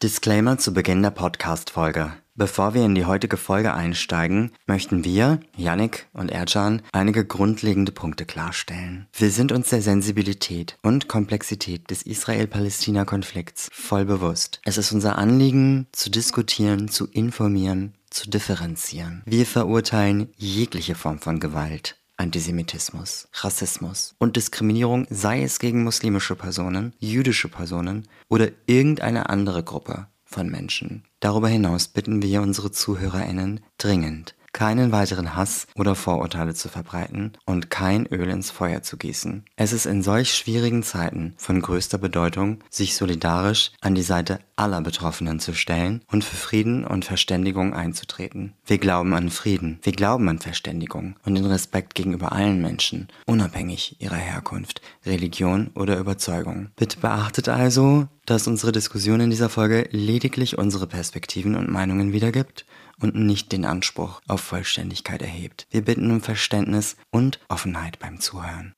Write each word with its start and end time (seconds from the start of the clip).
Disclaimer 0.00 0.58
zu 0.58 0.72
Beginn 0.72 1.02
der 1.02 1.10
Podcast-Folge. 1.10 2.12
Bevor 2.36 2.72
wir 2.72 2.84
in 2.84 2.94
die 2.94 3.04
heutige 3.04 3.36
Folge 3.36 3.74
einsteigen, 3.74 4.52
möchten 4.64 5.02
wir, 5.02 5.40
Yannick 5.56 6.06
und 6.12 6.30
Erjan, 6.30 6.82
einige 6.92 7.24
grundlegende 7.24 7.90
Punkte 7.90 8.24
klarstellen. 8.24 9.08
Wir 9.12 9.32
sind 9.32 9.50
uns 9.50 9.70
der 9.70 9.82
Sensibilität 9.82 10.78
und 10.82 11.08
Komplexität 11.08 11.90
des 11.90 12.02
Israel-Palästina-Konflikts 12.02 13.70
voll 13.72 14.04
bewusst. 14.04 14.60
Es 14.64 14.78
ist 14.78 14.92
unser 14.92 15.18
Anliegen, 15.18 15.88
zu 15.90 16.12
diskutieren, 16.12 16.86
zu 16.86 17.08
informieren, 17.08 17.94
zu 18.08 18.30
differenzieren. 18.30 19.22
Wir 19.26 19.46
verurteilen 19.46 20.28
jegliche 20.36 20.94
Form 20.94 21.18
von 21.18 21.40
Gewalt, 21.40 21.97
Antisemitismus, 22.18 23.28
Rassismus 23.32 24.14
und 24.18 24.36
Diskriminierung, 24.36 25.06
sei 25.08 25.42
es 25.42 25.58
gegen 25.58 25.84
muslimische 25.84 26.34
Personen, 26.34 26.92
jüdische 26.98 27.48
Personen 27.48 28.08
oder 28.28 28.50
irgendeine 28.66 29.30
andere 29.30 29.62
Gruppe 29.62 30.08
von 30.24 30.50
Menschen. 30.50 31.04
Darüber 31.20 31.48
hinaus 31.48 31.88
bitten 31.88 32.20
wir 32.20 32.42
unsere 32.42 32.70
Zuhörerinnen 32.70 33.60
dringend, 33.78 34.34
keinen 34.58 34.90
weiteren 34.90 35.36
Hass 35.36 35.68
oder 35.76 35.94
Vorurteile 35.94 36.52
zu 36.52 36.68
verbreiten 36.68 37.34
und 37.44 37.70
kein 37.70 38.06
Öl 38.06 38.28
ins 38.28 38.50
Feuer 38.50 38.82
zu 38.82 38.96
gießen. 38.96 39.44
Es 39.54 39.72
ist 39.72 39.86
in 39.86 40.02
solch 40.02 40.34
schwierigen 40.34 40.82
Zeiten 40.82 41.34
von 41.36 41.62
größter 41.62 41.96
Bedeutung, 41.96 42.58
sich 42.68 42.96
solidarisch 42.96 43.70
an 43.80 43.94
die 43.94 44.02
Seite 44.02 44.40
aller 44.56 44.80
Betroffenen 44.80 45.38
zu 45.38 45.54
stellen 45.54 46.02
und 46.10 46.24
für 46.24 46.34
Frieden 46.34 46.84
und 46.84 47.04
Verständigung 47.04 47.72
einzutreten. 47.72 48.54
Wir 48.66 48.78
glauben 48.78 49.14
an 49.14 49.30
Frieden, 49.30 49.78
wir 49.82 49.92
glauben 49.92 50.28
an 50.28 50.40
Verständigung 50.40 51.14
und 51.24 51.36
den 51.36 51.46
Respekt 51.46 51.94
gegenüber 51.94 52.32
allen 52.32 52.60
Menschen, 52.60 53.06
unabhängig 53.26 53.94
ihrer 54.00 54.16
Herkunft, 54.16 54.82
Religion 55.06 55.70
oder 55.76 55.98
Überzeugung. 55.98 56.70
Bitte 56.74 56.98
beachtet 56.98 57.48
also, 57.48 58.08
dass 58.28 58.46
unsere 58.46 58.72
Diskussion 58.72 59.20
in 59.20 59.30
dieser 59.30 59.48
Folge 59.48 59.88
lediglich 59.90 60.58
unsere 60.58 60.86
Perspektiven 60.86 61.54
und 61.54 61.70
Meinungen 61.70 62.12
wiedergibt 62.12 62.66
und 63.00 63.14
nicht 63.14 63.52
den 63.52 63.64
Anspruch 63.64 64.20
auf 64.28 64.42
Vollständigkeit 64.42 65.22
erhebt. 65.22 65.66
Wir 65.70 65.82
bitten 65.82 66.10
um 66.10 66.20
Verständnis 66.20 66.96
und 67.10 67.40
Offenheit 67.48 67.98
beim 67.98 68.20
Zuhören. 68.20 68.74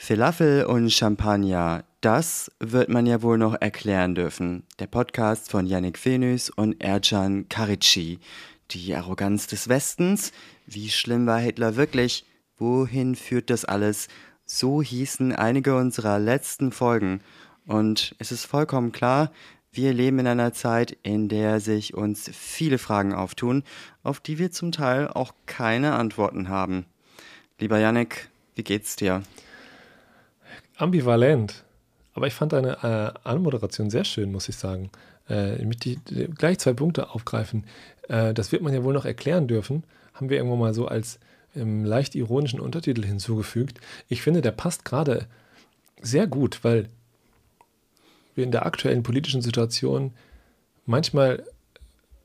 Falafel 0.00 0.66
und 0.66 0.92
Champagner, 0.92 1.82
das 2.06 2.52
wird 2.60 2.88
man 2.88 3.04
ja 3.04 3.20
wohl 3.20 3.36
noch 3.36 3.60
erklären 3.60 4.14
dürfen. 4.14 4.62
Der 4.78 4.86
Podcast 4.86 5.50
von 5.50 5.66
Yannick 5.66 6.04
Venus 6.04 6.50
und 6.50 6.80
Ercan 6.80 7.48
Karici. 7.48 8.20
Die 8.70 8.94
Arroganz 8.94 9.48
des 9.48 9.68
Westens, 9.68 10.30
wie 10.66 10.88
schlimm 10.88 11.26
war 11.26 11.40
Hitler 11.40 11.74
wirklich? 11.74 12.24
Wohin 12.58 13.16
führt 13.16 13.50
das 13.50 13.64
alles? 13.64 14.06
So 14.44 14.82
hießen 14.82 15.34
einige 15.34 15.76
unserer 15.76 16.20
letzten 16.20 16.70
Folgen. 16.70 17.22
Und 17.66 18.14
es 18.20 18.30
ist 18.30 18.44
vollkommen 18.44 18.92
klar, 18.92 19.32
wir 19.72 19.92
leben 19.92 20.20
in 20.20 20.28
einer 20.28 20.52
Zeit, 20.52 20.96
in 21.02 21.28
der 21.28 21.58
sich 21.58 21.94
uns 21.94 22.30
viele 22.32 22.78
Fragen 22.78 23.14
auftun, 23.14 23.64
auf 24.04 24.20
die 24.20 24.38
wir 24.38 24.52
zum 24.52 24.70
Teil 24.70 25.08
auch 25.08 25.34
keine 25.46 25.94
Antworten 25.94 26.48
haben. 26.48 26.86
Lieber 27.58 27.80
Yannick, 27.80 28.28
wie 28.54 28.62
geht's 28.62 28.94
dir? 28.94 29.24
Ambivalent. 30.76 31.65
Aber 32.16 32.26
ich 32.26 32.34
fand 32.34 32.52
deine 32.52 32.82
äh, 32.82 33.28
Anmoderation 33.28 33.90
sehr 33.90 34.04
schön, 34.04 34.32
muss 34.32 34.48
ich 34.48 34.56
sagen. 34.56 34.90
Äh, 35.28 35.64
mit 35.64 35.84
die, 35.84 35.98
gleich 36.36 36.58
zwei 36.58 36.72
Punkte 36.72 37.10
aufgreifen. 37.10 37.64
Äh, 38.08 38.34
das 38.34 38.50
wird 38.50 38.62
man 38.62 38.74
ja 38.74 38.82
wohl 38.82 38.94
noch 38.94 39.04
erklären 39.04 39.46
dürfen 39.46 39.84
haben 40.16 40.30
wir 40.30 40.38
irgendwo 40.38 40.56
mal 40.56 40.74
so 40.74 40.88
als 40.88 41.18
ähm, 41.54 41.84
leicht 41.84 42.14
ironischen 42.14 42.60
Untertitel 42.60 43.04
hinzugefügt. 43.04 43.80
Ich 44.08 44.22
finde, 44.22 44.42
der 44.42 44.50
passt 44.50 44.84
gerade 44.84 45.26
sehr 46.02 46.26
gut, 46.26 46.64
weil 46.64 46.88
wir 48.34 48.44
in 48.44 48.50
der 48.50 48.66
aktuellen 48.66 49.02
politischen 49.02 49.42
Situation 49.42 50.12
manchmal 50.84 51.42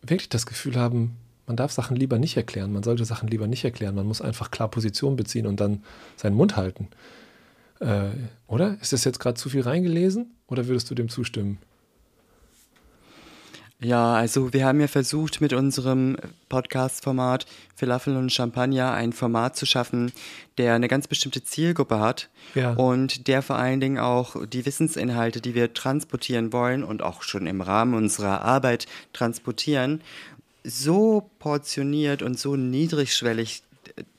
wirklich 0.02 0.30
das 0.30 0.46
Gefühl 0.46 0.76
haben, 0.76 1.18
man 1.48 1.58
darf 1.58 1.72
Sachen 1.72 1.96
lieber 1.96 2.18
nicht 2.18 2.38
erklären, 2.38 2.72
man 2.72 2.84
sollte 2.84 3.06
Sachen 3.06 3.28
lieber 3.28 3.48
nicht 3.48 3.64
erklären, 3.64 3.96
man 3.96 4.08
muss 4.08 4.22
einfach 4.22 4.52
klar 4.52 4.70
Position 4.70 5.16
beziehen 5.16 5.48
und 5.48 5.60
dann 5.60 5.84
seinen 6.16 6.36
Mund 6.36 6.56
halten. 6.56 6.88
Äh, 7.82 8.12
oder? 8.48 8.78
Ist 8.80 8.94
das 8.94 9.04
jetzt 9.04 9.20
gerade 9.20 9.36
zu 9.36 9.50
viel 9.50 9.62
reingelesen 9.62 10.32
oder 10.48 10.68
würdest 10.68 10.90
du 10.90 10.96
dem 10.96 11.10
zustimmen? 11.10 11.58
Ja, 13.84 14.14
also 14.14 14.54
wir 14.54 14.64
haben 14.64 14.80
ja 14.80 14.88
versucht 14.88 15.42
mit 15.42 15.54
unserem 15.54 16.16
Podcast-Format 16.50 17.48
Falafel 17.76 18.16
und 18.16 18.32
Champagner 18.32 18.94
ein 18.94 19.12
Format 19.12 19.56
zu 19.56 19.66
schaffen, 19.66 20.12
der 20.60 20.76
eine 20.76 20.88
ganz 20.88 21.08
bestimmte 21.08 21.44
Zielgruppe 21.44 22.00
hat 22.00 22.30
ja. 22.54 22.74
und 22.74 23.28
der 23.28 23.42
vor 23.42 23.56
allen 23.56 23.80
Dingen 23.80 23.98
auch 23.98 24.36
die 24.46 24.68
Wissensinhalte, 24.68 25.42
die 25.42 25.56
wir 25.56 25.74
transportieren 25.74 26.54
wollen 26.54 26.84
und 26.84 27.02
auch 27.02 27.24
schon 27.24 27.48
im 27.48 27.62
Rahmen 27.62 27.96
unserer 27.96 28.44
Arbeit 28.44 28.86
transportieren, 29.14 30.02
so 30.64 31.32
portioniert 31.40 32.22
und 32.22 32.38
so 32.38 32.56
niedrigschwellig 32.56 33.64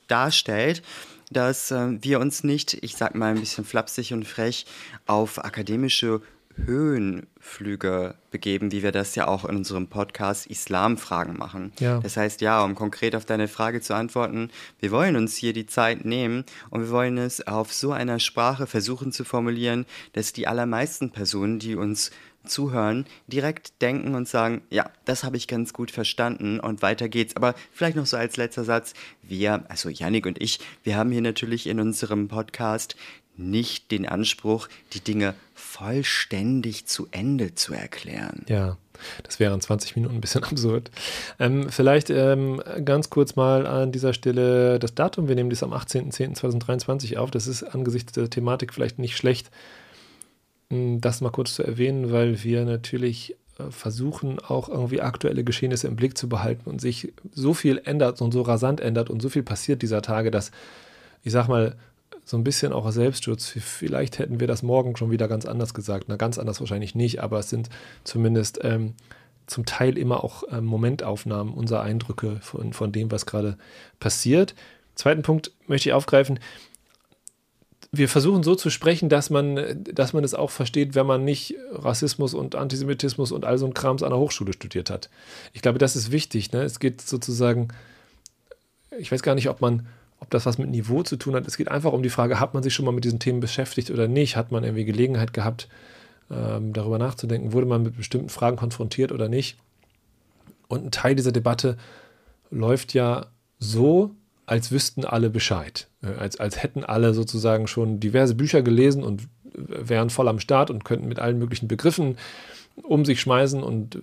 darstellt, 0.09 0.83
dass 1.31 1.71
äh, 1.71 1.97
wir 2.01 2.19
uns 2.19 2.43
nicht, 2.43 2.73
ich 2.81 2.95
sag 2.95 3.15
mal 3.15 3.31
ein 3.33 3.39
bisschen 3.39 3.65
flapsig 3.65 4.13
und 4.13 4.27
frech, 4.27 4.65
auf 5.05 5.43
akademische 5.43 6.21
Höhenflüge 6.55 8.15
begeben, 8.31 8.71
wie 8.71 8.83
wir 8.83 8.91
das 8.91 9.15
ja 9.15 9.27
auch 9.27 9.45
in 9.45 9.55
unserem 9.55 9.87
Podcast 9.87 10.45
Islamfragen 10.47 11.37
machen. 11.37 11.73
Ja. 11.79 11.99
Das 11.99 12.17
heißt, 12.17 12.41
ja, 12.41 12.63
um 12.63 12.75
konkret 12.75 13.15
auf 13.15 13.25
deine 13.25 13.47
Frage 13.47 13.81
zu 13.81 13.95
antworten, 13.95 14.49
wir 14.79 14.91
wollen 14.91 15.15
uns 15.15 15.35
hier 15.35 15.53
die 15.53 15.65
Zeit 15.65 16.05
nehmen 16.05 16.45
und 16.69 16.81
wir 16.81 16.89
wollen 16.91 17.17
es 17.17 17.45
auf 17.47 17.73
so 17.73 17.91
einer 17.91 18.19
Sprache 18.19 18.67
versuchen 18.67 19.11
zu 19.11 19.23
formulieren, 19.23 19.85
dass 20.13 20.33
die 20.33 20.47
allermeisten 20.47 21.09
Personen, 21.09 21.59
die 21.59 21.75
uns 21.75 22.11
zuhören, 22.45 23.05
direkt 23.27 23.81
denken 23.81 24.15
und 24.15 24.27
sagen, 24.27 24.61
ja, 24.69 24.89
das 25.05 25.23
habe 25.23 25.37
ich 25.37 25.47
ganz 25.47 25.73
gut 25.73 25.91
verstanden 25.91 26.59
und 26.59 26.81
weiter 26.81 27.09
geht's. 27.09 27.35
Aber 27.35 27.55
vielleicht 27.71 27.95
noch 27.95 28.05
so 28.05 28.17
als 28.17 28.37
letzter 28.37 28.63
Satz, 28.63 28.93
wir, 29.21 29.63
also 29.69 29.89
Yannick 29.89 30.25
und 30.25 30.41
ich, 30.41 30.59
wir 30.83 30.97
haben 30.97 31.11
hier 31.11 31.21
natürlich 31.21 31.67
in 31.67 31.79
unserem 31.79 32.27
Podcast 32.27 32.95
nicht 33.35 33.91
den 33.91 34.07
Anspruch, 34.07 34.67
die 34.93 34.99
Dinge 34.99 35.33
vollständig 35.55 36.85
zu 36.85 37.07
Ende 37.11 37.55
zu 37.55 37.73
erklären. 37.73 38.45
Ja, 38.47 38.77
das 39.23 39.39
wäre 39.39 39.53
in 39.53 39.61
20 39.61 39.95
Minuten 39.95 40.15
ein 40.15 40.21
bisschen 40.21 40.43
absurd. 40.43 40.91
Ähm, 41.39 41.69
vielleicht 41.69 42.09
ähm, 42.09 42.61
ganz 42.85 43.09
kurz 43.09 43.35
mal 43.35 43.65
an 43.65 43.91
dieser 43.91 44.13
Stelle 44.13 44.79
das 44.79 44.93
Datum. 44.93 45.27
Wir 45.27 45.35
nehmen 45.35 45.49
das 45.49 45.63
am 45.63 45.73
18.10.2023 45.73 47.17
auf. 47.17 47.31
Das 47.31 47.47
ist 47.47 47.63
angesichts 47.63 48.11
der 48.13 48.29
Thematik 48.29 48.73
vielleicht 48.73 48.99
nicht 48.99 49.17
schlecht, 49.17 49.49
das 51.01 51.21
mal 51.21 51.31
kurz 51.31 51.55
zu 51.55 51.63
erwähnen, 51.63 52.11
weil 52.11 52.43
wir 52.43 52.65
natürlich 52.65 53.35
äh, 53.59 53.69
versuchen 53.69 54.39
auch 54.39 54.69
irgendwie 54.69 55.01
aktuelle 55.01 55.43
Geschehnisse 55.43 55.87
im 55.87 55.95
Blick 55.95 56.17
zu 56.17 56.29
behalten 56.29 56.69
und 56.69 56.81
sich 56.81 57.13
so 57.31 57.53
viel 57.53 57.81
ändert 57.83 58.21
und 58.21 58.31
so 58.31 58.41
rasant 58.41 58.81
ändert 58.81 59.09
und 59.09 59.21
so 59.21 59.29
viel 59.29 59.43
passiert 59.43 59.81
dieser 59.81 60.01
Tage, 60.01 60.31
dass 60.31 60.51
ich 61.23 61.31
sag 61.31 61.47
mal, 61.47 61.75
so 62.25 62.37
ein 62.37 62.43
bisschen 62.43 62.71
auch 62.71 62.89
Selbstschutz. 62.91 63.47
Vielleicht 63.49 64.19
hätten 64.19 64.39
wir 64.39 64.47
das 64.47 64.63
morgen 64.63 64.95
schon 64.95 65.11
wieder 65.11 65.27
ganz 65.27 65.45
anders 65.45 65.73
gesagt. 65.73 66.05
Na, 66.07 66.15
ganz 66.15 66.37
anders 66.37 66.59
wahrscheinlich 66.59 66.95
nicht, 66.95 67.21
aber 67.21 67.39
es 67.39 67.49
sind 67.49 67.69
zumindest 68.03 68.59
ähm, 68.63 68.93
zum 69.45 69.65
Teil 69.65 69.97
immer 69.97 70.23
auch 70.23 70.43
ähm, 70.51 70.65
Momentaufnahmen 70.65 71.53
unserer 71.53 71.81
Eindrücke 71.81 72.37
von, 72.41 72.73
von 72.73 72.91
dem, 72.91 73.11
was 73.11 73.25
gerade 73.25 73.57
passiert. 73.99 74.55
Zweiten 74.95 75.21
Punkt 75.21 75.51
möchte 75.67 75.89
ich 75.89 75.93
aufgreifen. 75.93 76.39
Wir 77.95 78.09
versuchen 78.09 78.41
so 78.41 78.55
zu 78.55 78.71
sprechen, 78.71 79.07
dass 79.07 79.29
man, 79.29 79.83
dass 79.83 80.13
man 80.13 80.23
es 80.23 80.33
auch 80.33 80.49
versteht, 80.49 80.95
wenn 80.95 81.05
man 81.05 81.23
nicht 81.23 81.55
Rassismus 81.71 82.33
und 82.33 82.55
Antisemitismus 82.55 83.31
und 83.31 83.45
all 83.45 83.59
so 83.59 83.67
ein 83.67 83.75
Krams 83.75 84.01
an 84.01 84.09
der 84.09 84.17
Hochschule 84.17 84.51
studiert 84.51 84.89
hat. 84.89 85.11
Ich 85.53 85.61
glaube, 85.61 85.77
das 85.77 85.95
ist 85.95 86.11
wichtig. 86.11 86.51
Ne? 86.51 86.63
Es 86.63 86.79
geht 86.79 87.01
sozusagen, 87.01 87.67
ich 88.97 89.11
weiß 89.11 89.21
gar 89.21 89.35
nicht, 89.35 89.47
ob 89.47 89.61
man 89.61 89.85
ob 90.23 90.29
das 90.29 90.45
was 90.45 90.57
mit 90.57 90.69
Niveau 90.69 91.03
zu 91.03 91.17
tun 91.17 91.35
hat. 91.35 91.45
Es 91.45 91.57
geht 91.57 91.67
einfach 91.67 91.91
um 91.91 92.01
die 92.01 92.09
Frage, 92.09 92.39
hat 92.39 92.53
man 92.53 92.63
sich 92.63 92.73
schon 92.73 92.85
mal 92.85 92.93
mit 92.93 93.03
diesen 93.03 93.19
Themen 93.19 93.41
beschäftigt 93.41 93.91
oder 93.91 94.07
nicht? 94.07 94.37
Hat 94.37 94.53
man 94.53 94.63
irgendwie 94.63 94.85
Gelegenheit 94.85 95.33
gehabt, 95.33 95.67
ähm, 96.31 96.71
darüber 96.71 96.97
nachzudenken? 96.97 97.51
Wurde 97.51 97.67
man 97.67 97.83
mit 97.83 97.97
bestimmten 97.97 98.29
Fragen 98.29 98.55
konfrontiert 98.55 99.11
oder 99.11 99.27
nicht? 99.27 99.57
Und 100.69 100.85
ein 100.85 100.91
Teil 100.91 101.15
dieser 101.15 101.33
Debatte 101.33 101.77
läuft 102.51 102.93
ja 102.93 103.25
so, 103.59 104.15
als 104.45 104.71
wüssten 104.71 105.05
alle 105.05 105.29
Bescheid. 105.29 105.87
Äh, 106.01 106.19
als, 106.19 106.39
als 106.39 106.61
hätten 106.61 106.83
alle 106.83 107.13
sozusagen 107.13 107.67
schon 107.67 107.99
diverse 107.99 108.35
Bücher 108.35 108.61
gelesen 108.61 109.03
und 109.03 109.27
wären 109.55 110.09
voll 110.09 110.27
am 110.27 110.39
Start 110.39 110.71
und 110.71 110.83
könnten 110.83 111.07
mit 111.07 111.19
allen 111.19 111.37
möglichen 111.37 111.67
Begriffen 111.67 112.17
um 112.81 113.05
sich 113.05 113.21
schmeißen 113.21 113.61
und 113.61 113.95
äh, 113.95 113.99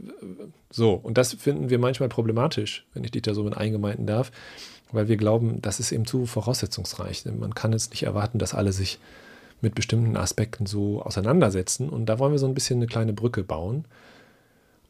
so. 0.71 0.93
Und 0.95 1.19
das 1.19 1.35
finden 1.35 1.71
wir 1.71 1.79
manchmal 1.79 2.09
problematisch, 2.09 2.87
wenn 2.95 3.05
ich 3.05 3.11
dich 3.11 3.23
da 3.23 3.35
so 3.35 3.43
mit 3.43 3.57
eingemeinden 3.57 4.07
darf 4.07 4.31
weil 4.93 5.09
wir 5.09 5.17
glauben, 5.17 5.61
das 5.63 5.81
ist 5.81 5.93
eben 5.93 6.07
zu 6.07 6.27
voraussetzungsreich. 6.27 7.25
Man 7.27 7.55
kann 7.55 7.73
jetzt 7.73 7.91
nicht 7.91 8.03
erwarten, 8.03 8.39
dass 8.39 8.55
alle 8.55 8.73
sich 8.73 8.99
mit 9.61 9.75
bestimmten 9.75 10.17
Aspekten 10.17 10.67
so 10.67 11.03
auseinandersetzen. 11.03 11.89
Und 11.89 12.07
da 12.07 12.19
wollen 12.19 12.33
wir 12.33 12.39
so 12.39 12.47
ein 12.47 12.55
bisschen 12.55 12.79
eine 12.79 12.87
kleine 12.87 13.13
Brücke 13.13 13.43
bauen. 13.43 13.85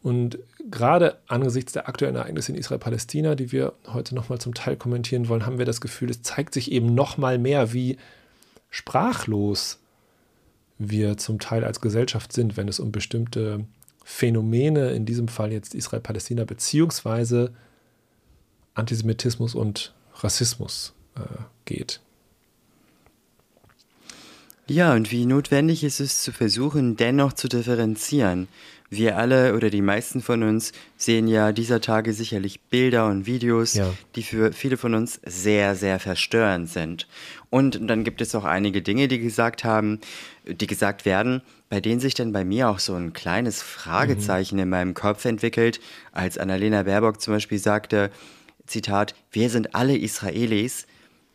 Und 0.02 0.38
gerade 0.70 1.18
angesichts 1.26 1.72
der 1.72 1.88
aktuellen 1.88 2.16
Ereignisse 2.16 2.52
in 2.52 2.58
Israel-Palästina, 2.58 3.34
die 3.34 3.52
wir 3.52 3.74
heute 3.86 4.14
nochmal 4.14 4.40
zum 4.40 4.54
Teil 4.54 4.76
kommentieren 4.76 5.28
wollen, 5.28 5.44
haben 5.44 5.58
wir 5.58 5.66
das 5.66 5.80
Gefühl, 5.80 6.10
es 6.10 6.22
zeigt 6.22 6.54
sich 6.54 6.72
eben 6.72 6.94
nochmal 6.94 7.38
mehr, 7.38 7.72
wie 7.72 7.98
sprachlos 8.70 9.78
wir 10.78 11.18
zum 11.18 11.38
Teil 11.38 11.64
als 11.64 11.82
Gesellschaft 11.82 12.32
sind, 12.32 12.56
wenn 12.56 12.68
es 12.68 12.80
um 12.80 12.92
bestimmte 12.92 13.66
Phänomene, 14.02 14.92
in 14.92 15.04
diesem 15.04 15.28
Fall 15.28 15.52
jetzt 15.52 15.74
Israel-Palästina, 15.74 16.44
beziehungsweise 16.44 17.52
Antisemitismus 18.74 19.54
und 19.54 19.92
Rassismus 20.14 20.94
äh, 21.16 21.20
geht. 21.66 22.00
Ja, 24.66 24.94
und 24.94 25.10
wie 25.10 25.26
notwendig 25.26 25.82
ist 25.84 26.00
es 26.00 26.22
zu 26.22 26.32
versuchen, 26.32 26.96
dennoch 26.96 27.32
zu 27.32 27.48
differenzieren. 27.48 28.48
Wir 28.92 29.16
alle 29.16 29.54
oder 29.54 29.70
die 29.70 29.82
meisten 29.82 30.20
von 30.20 30.42
uns 30.42 30.72
sehen 30.96 31.28
ja 31.28 31.52
dieser 31.52 31.80
Tage 31.80 32.12
sicherlich 32.12 32.60
Bilder 32.60 33.06
und 33.06 33.24
Videos, 33.24 33.74
ja. 33.74 33.92
die 34.16 34.24
für 34.24 34.52
viele 34.52 34.76
von 34.76 34.94
uns 34.94 35.20
sehr, 35.24 35.76
sehr 35.76 36.00
verstörend 36.00 36.68
sind. 36.68 37.06
Und 37.50 37.78
dann 37.88 38.02
gibt 38.02 38.20
es 38.20 38.34
auch 38.34 38.44
einige 38.44 38.82
Dinge, 38.82 39.06
die 39.06 39.20
gesagt 39.20 39.62
haben, 39.62 40.00
die 40.44 40.66
gesagt 40.66 41.04
werden, 41.04 41.40
bei 41.68 41.80
denen 41.80 42.00
sich 42.00 42.14
dann 42.14 42.32
bei 42.32 42.44
mir 42.44 42.68
auch 42.68 42.80
so 42.80 42.94
ein 42.94 43.12
kleines 43.12 43.62
Fragezeichen 43.62 44.56
mhm. 44.56 44.62
in 44.62 44.68
meinem 44.68 44.94
Kopf 44.94 45.24
entwickelt, 45.24 45.80
als 46.10 46.36
Annalena 46.36 46.82
Baerbock 46.82 47.20
zum 47.20 47.34
Beispiel 47.34 47.58
sagte, 47.58 48.10
Zitat, 48.66 49.14
wir 49.30 49.50
sind 49.50 49.74
alle 49.74 49.96
Israelis, 49.96 50.86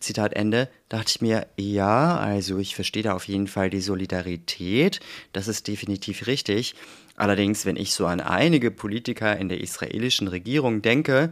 Zitat 0.05 0.33
Ende, 0.33 0.69
dachte 0.89 1.09
ich 1.09 1.21
mir, 1.21 1.47
ja, 1.57 2.17
also 2.17 2.57
ich 2.57 2.75
verstehe 2.75 3.03
da 3.03 3.13
auf 3.13 3.27
jeden 3.27 3.47
Fall 3.47 3.69
die 3.69 3.81
Solidarität, 3.81 4.99
das 5.33 5.47
ist 5.47 5.67
definitiv 5.67 6.27
richtig. 6.27 6.75
Allerdings, 7.17 7.65
wenn 7.65 7.77
ich 7.77 7.93
so 7.93 8.05
an 8.07 8.19
einige 8.19 8.71
Politiker 8.71 9.37
in 9.37 9.47
der 9.47 9.61
israelischen 9.61 10.27
Regierung 10.27 10.81
denke, 10.81 11.31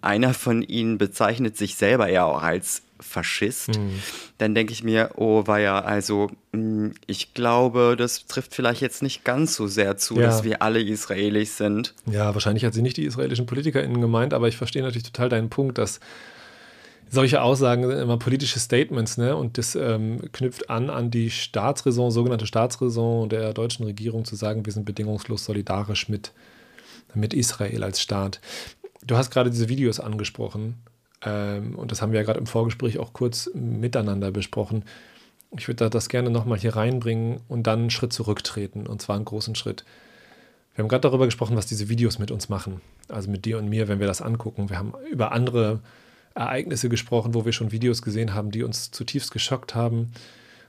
einer 0.00 0.34
von 0.34 0.62
ihnen 0.62 0.98
bezeichnet 0.98 1.56
sich 1.56 1.76
selber 1.76 2.10
ja 2.10 2.24
auch 2.24 2.42
als 2.42 2.82
Faschist, 2.98 3.76
mhm. 3.78 4.00
dann 4.38 4.54
denke 4.54 4.72
ich 4.72 4.82
mir, 4.82 5.10
oh, 5.16 5.44
ja, 5.46 5.80
also 5.80 6.28
hm, 6.52 6.94
ich 7.06 7.34
glaube, 7.34 7.94
das 7.96 8.26
trifft 8.26 8.54
vielleicht 8.54 8.80
jetzt 8.80 9.02
nicht 9.02 9.24
ganz 9.24 9.54
so 9.54 9.66
sehr 9.66 9.96
zu, 9.96 10.16
ja. 10.16 10.22
dass 10.22 10.44
wir 10.44 10.62
alle 10.62 10.80
Israelis 10.80 11.56
sind. 11.56 11.94
Ja, 12.06 12.34
wahrscheinlich 12.34 12.64
hat 12.64 12.74
sie 12.74 12.82
nicht 12.82 12.96
die 12.96 13.04
israelischen 13.04 13.46
PolitikerInnen 13.46 14.00
gemeint, 14.00 14.34
aber 14.34 14.48
ich 14.48 14.56
verstehe 14.56 14.82
natürlich 14.82 15.04
total 15.04 15.28
deinen 15.28 15.50
Punkt, 15.50 15.78
dass 15.78 16.00
solche 17.12 17.42
Aussagen 17.42 17.86
sind 17.86 17.98
immer 17.98 18.16
politische 18.16 18.58
Statements, 18.58 19.18
ne? 19.18 19.36
Und 19.36 19.58
das 19.58 19.74
ähm, 19.74 20.32
knüpft 20.32 20.70
an 20.70 20.88
an 20.88 21.10
die 21.10 21.30
Staatsräson, 21.30 22.10
sogenannte 22.10 22.46
Staatsräson 22.46 23.28
der 23.28 23.52
deutschen 23.52 23.84
Regierung 23.84 24.24
zu 24.24 24.34
sagen, 24.34 24.64
wir 24.64 24.72
sind 24.72 24.86
bedingungslos 24.86 25.44
solidarisch 25.44 26.08
mit, 26.08 26.32
mit 27.14 27.34
Israel 27.34 27.84
als 27.84 28.00
Staat. 28.00 28.40
Du 29.04 29.16
hast 29.16 29.30
gerade 29.30 29.50
diese 29.50 29.68
Videos 29.68 30.00
angesprochen 30.00 30.76
ähm, 31.22 31.74
und 31.76 31.92
das 31.92 32.00
haben 32.00 32.12
wir 32.12 32.20
ja 32.20 32.24
gerade 32.24 32.40
im 32.40 32.46
Vorgespräch 32.46 32.98
auch 32.98 33.12
kurz 33.12 33.50
miteinander 33.52 34.30
besprochen. 34.30 34.86
Ich 35.54 35.68
würde 35.68 35.90
das 35.90 36.08
gerne 36.08 36.30
nochmal 36.30 36.58
hier 36.58 36.76
reinbringen 36.76 37.40
und 37.46 37.66
dann 37.66 37.80
einen 37.80 37.90
Schritt 37.90 38.14
zurücktreten, 38.14 38.86
und 38.86 39.02
zwar 39.02 39.16
einen 39.16 39.26
großen 39.26 39.54
Schritt. 39.54 39.84
Wir 40.74 40.82
haben 40.82 40.88
gerade 40.88 41.02
darüber 41.02 41.26
gesprochen, 41.26 41.56
was 41.56 41.66
diese 41.66 41.90
Videos 41.90 42.18
mit 42.18 42.30
uns 42.30 42.48
machen. 42.48 42.80
Also 43.08 43.30
mit 43.30 43.44
dir 43.44 43.58
und 43.58 43.68
mir, 43.68 43.88
wenn 43.88 44.00
wir 44.00 44.06
das 44.06 44.22
angucken. 44.22 44.70
Wir 44.70 44.78
haben 44.78 44.94
über 45.10 45.32
andere 45.32 45.80
Ereignisse 46.34 46.88
gesprochen, 46.88 47.34
wo 47.34 47.44
wir 47.44 47.52
schon 47.52 47.72
Videos 47.72 48.02
gesehen 48.02 48.34
haben, 48.34 48.50
die 48.50 48.62
uns 48.62 48.90
zutiefst 48.90 49.30
geschockt 49.32 49.74
haben. 49.74 50.12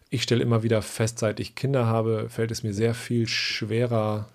Ich 0.10 0.24
stelle 0.24 0.44
immer 0.44 0.64
wieder 0.64 0.82
fest, 0.82 1.20
seit 1.20 1.40
ich 1.40 1.56
Kinder 1.56 1.86
habe, 1.86 2.30
fällt 2.30 2.52
es 2.52 2.64
mir 2.64 2.74
sehr 2.74 2.94
viel 2.94 3.28
schwerer, 3.28 4.28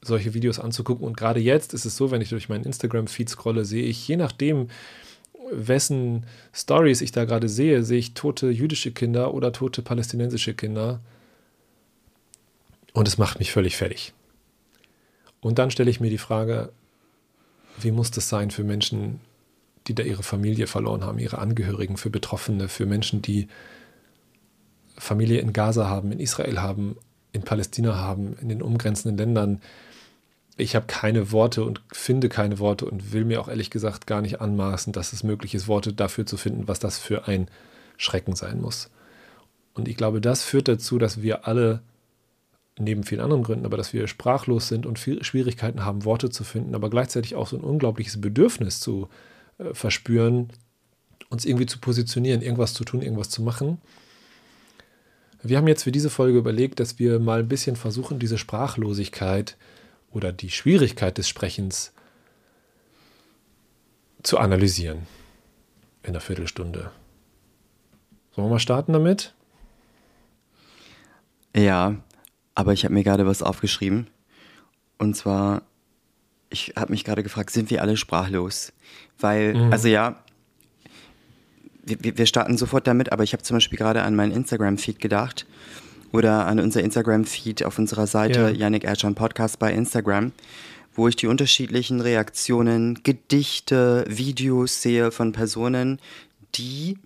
solche 0.00 0.34
Videos 0.34 0.58
anzugucken. 0.58 1.06
Und 1.06 1.16
gerade 1.16 1.40
jetzt 1.40 1.74
ist 1.74 1.84
es 1.84 1.96
so, 1.96 2.10
wenn 2.10 2.20
ich 2.20 2.30
durch 2.30 2.48
meinen 2.48 2.64
Instagram-Feed 2.64 3.28
scrolle, 3.28 3.64
sehe 3.64 3.84
ich, 3.84 4.08
je 4.08 4.16
nachdem, 4.16 4.68
wessen 5.52 6.26
Stories 6.52 7.00
ich 7.00 7.12
da 7.12 7.24
gerade 7.24 7.48
sehe, 7.48 7.84
sehe 7.84 7.98
ich 7.98 8.14
tote 8.14 8.48
jüdische 8.48 8.92
Kinder 8.92 9.34
oder 9.34 9.52
tote 9.52 9.82
palästinensische 9.82 10.54
Kinder. 10.54 11.00
Und 12.92 13.08
es 13.08 13.18
macht 13.18 13.38
mich 13.38 13.52
völlig 13.52 13.76
fertig. 13.76 14.12
Und 15.40 15.58
dann 15.58 15.70
stelle 15.70 15.90
ich 15.90 16.00
mir 16.00 16.10
die 16.10 16.18
Frage, 16.18 16.72
wie 17.80 17.90
muss 17.90 18.10
das 18.10 18.28
sein 18.28 18.50
für 18.50 18.64
Menschen, 18.64 19.20
die 19.86 19.94
da 19.94 20.02
ihre 20.02 20.22
Familie 20.22 20.66
verloren 20.66 21.04
haben, 21.04 21.18
ihre 21.18 21.38
Angehörigen, 21.38 21.96
für 21.96 22.10
Betroffene, 22.10 22.68
für 22.68 22.86
Menschen, 22.86 23.22
die 23.22 23.48
Familie 24.96 25.40
in 25.40 25.52
Gaza 25.52 25.88
haben, 25.88 26.12
in 26.12 26.20
Israel 26.20 26.60
haben, 26.60 26.96
in 27.32 27.42
Palästina 27.42 27.96
haben, 27.96 28.36
in 28.40 28.48
den 28.48 28.62
umgrenzenden 28.62 29.16
Ländern, 29.16 29.60
ich 30.58 30.76
habe 30.76 30.86
keine 30.86 31.32
Worte 31.32 31.64
und 31.64 31.80
finde 31.92 32.28
keine 32.28 32.58
Worte 32.58 32.84
und 32.84 33.12
will 33.12 33.24
mir 33.24 33.40
auch 33.40 33.48
ehrlich 33.48 33.70
gesagt 33.70 34.06
gar 34.06 34.20
nicht 34.20 34.40
anmaßen, 34.40 34.92
dass 34.92 35.12
es 35.12 35.22
möglich 35.22 35.54
ist, 35.54 35.66
Worte 35.66 35.94
dafür 35.94 36.26
zu 36.26 36.36
finden, 36.36 36.68
was 36.68 36.78
das 36.78 36.98
für 36.98 37.26
ein 37.26 37.48
Schrecken 37.96 38.36
sein 38.36 38.60
muss. 38.60 38.90
Und 39.72 39.88
ich 39.88 39.96
glaube, 39.96 40.20
das 40.20 40.44
führt 40.44 40.68
dazu, 40.68 40.98
dass 40.98 41.22
wir 41.22 41.48
alle, 41.48 41.80
neben 42.78 43.02
vielen 43.02 43.22
anderen 43.22 43.42
Gründen, 43.42 43.64
aber 43.64 43.78
dass 43.78 43.94
wir 43.94 44.06
sprachlos 44.06 44.68
sind 44.68 44.84
und 44.84 44.98
Schwierigkeiten 44.98 45.86
haben, 45.86 46.04
Worte 46.04 46.28
zu 46.28 46.44
finden, 46.44 46.74
aber 46.74 46.90
gleichzeitig 46.90 47.34
auch 47.34 47.46
so 47.46 47.56
ein 47.56 47.64
unglaubliches 47.64 48.20
Bedürfnis 48.20 48.80
zu 48.80 49.08
äh, 49.08 49.31
verspüren, 49.74 50.50
uns 51.28 51.44
irgendwie 51.44 51.66
zu 51.66 51.78
positionieren, 51.78 52.42
irgendwas 52.42 52.74
zu 52.74 52.84
tun, 52.84 53.02
irgendwas 53.02 53.30
zu 53.30 53.42
machen. 53.42 53.80
Wir 55.42 55.56
haben 55.58 55.68
jetzt 55.68 55.82
für 55.82 55.92
diese 55.92 56.10
Folge 56.10 56.38
überlegt, 56.38 56.78
dass 56.78 56.98
wir 56.98 57.18
mal 57.18 57.40
ein 57.40 57.48
bisschen 57.48 57.76
versuchen, 57.76 58.18
diese 58.18 58.38
Sprachlosigkeit 58.38 59.56
äh, 59.58 59.72
oder 60.12 60.32
die 60.32 60.50
Schwierigkeit 60.50 61.18
des 61.18 61.28
Sprechens 61.28 61.92
zu 64.22 64.38
analysieren 64.38 65.06
in 66.02 66.10
einer 66.10 66.20
Viertelstunde. 66.20 66.92
Sollen 68.34 68.46
wir 68.46 68.52
mal 68.52 68.58
starten 68.58 68.92
damit? 68.92 69.34
Ja, 71.54 71.96
aber 72.54 72.72
ich 72.72 72.84
habe 72.84 72.94
mir 72.94 73.04
gerade 73.04 73.26
was 73.26 73.42
aufgeschrieben. 73.42 74.08
Und 74.98 75.16
zwar, 75.16 75.62
ich 76.52 76.74
habe 76.76 76.92
mich 76.92 77.04
gerade 77.04 77.22
gefragt, 77.22 77.50
sind 77.50 77.70
wir 77.70 77.82
alle 77.82 77.96
sprachlos? 77.96 78.72
Weil, 79.18 79.54
mhm. 79.54 79.72
also 79.72 79.88
ja, 79.88 80.22
wir, 81.84 82.16
wir 82.16 82.26
starten 82.26 82.56
sofort 82.56 82.86
damit, 82.86 83.12
aber 83.12 83.24
ich 83.24 83.32
habe 83.32 83.42
zum 83.42 83.56
Beispiel 83.56 83.78
gerade 83.78 84.02
an 84.02 84.14
meinen 84.14 84.32
Instagram-Feed 84.32 85.00
gedacht 85.00 85.46
oder 86.12 86.46
an 86.46 86.60
unser 86.60 86.82
Instagram-Feed 86.82 87.64
auf 87.64 87.78
unserer 87.78 88.06
Seite 88.06 88.40
ja. 88.40 88.48
Yannick 88.50 88.84
Ercan 88.84 89.14
Podcast 89.14 89.58
bei 89.58 89.72
Instagram, 89.72 90.32
wo 90.94 91.08
ich 91.08 91.16
die 91.16 91.26
unterschiedlichen 91.26 92.00
Reaktionen, 92.00 93.02
Gedichte, 93.02 94.04
Videos 94.08 94.82
sehe 94.82 95.10
von 95.10 95.32
Personen, 95.32 95.98
die 96.54 96.98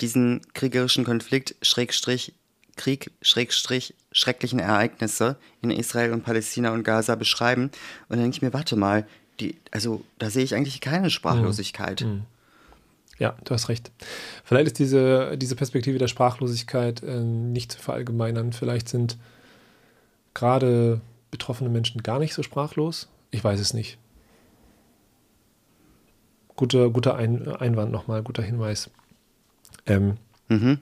diesen 0.00 0.40
kriegerischen 0.54 1.04
Konflikt, 1.04 1.56
Schrägstrich, 1.60 2.32
Krieg, 2.78 3.10
Schrägstrich, 3.20 3.94
schrecklichen 4.12 4.58
Ereignisse 4.58 5.36
in 5.60 5.70
Israel 5.70 6.12
und 6.12 6.24
Palästina 6.24 6.72
und 6.72 6.84
Gaza 6.84 7.14
beschreiben. 7.14 7.64
Und 7.64 7.72
dann 8.08 8.20
denke 8.20 8.36
ich 8.36 8.42
mir, 8.42 8.54
warte 8.54 8.76
mal, 8.76 9.06
die, 9.40 9.56
also 9.70 10.02
da 10.18 10.30
sehe 10.30 10.44
ich 10.44 10.54
eigentlich 10.54 10.80
keine 10.80 11.10
Sprachlosigkeit. 11.10 12.00
Mhm. 12.00 12.08
Mhm. 12.08 12.22
Ja, 13.18 13.34
du 13.44 13.52
hast 13.52 13.68
recht. 13.68 13.90
Vielleicht 14.44 14.68
ist 14.68 14.78
diese, 14.78 15.36
diese 15.36 15.56
Perspektive 15.56 15.98
der 15.98 16.08
Sprachlosigkeit 16.08 17.02
äh, 17.02 17.20
nicht 17.20 17.72
zu 17.72 17.78
verallgemeinern. 17.80 18.52
Vielleicht 18.52 18.88
sind 18.88 19.18
gerade 20.34 21.00
betroffene 21.30 21.68
Menschen 21.68 22.02
gar 22.02 22.20
nicht 22.20 22.32
so 22.32 22.42
sprachlos. 22.42 23.08
Ich 23.30 23.42
weiß 23.42 23.58
es 23.60 23.74
nicht. 23.74 23.98
Guter, 26.54 26.90
guter 26.90 27.16
Ein 27.16 27.48
Einwand 27.48 27.92
nochmal, 27.92 28.22
guter 28.22 28.42
Hinweis. 28.42 28.90
Ähm, 29.86 30.16
mhm. 30.48 30.78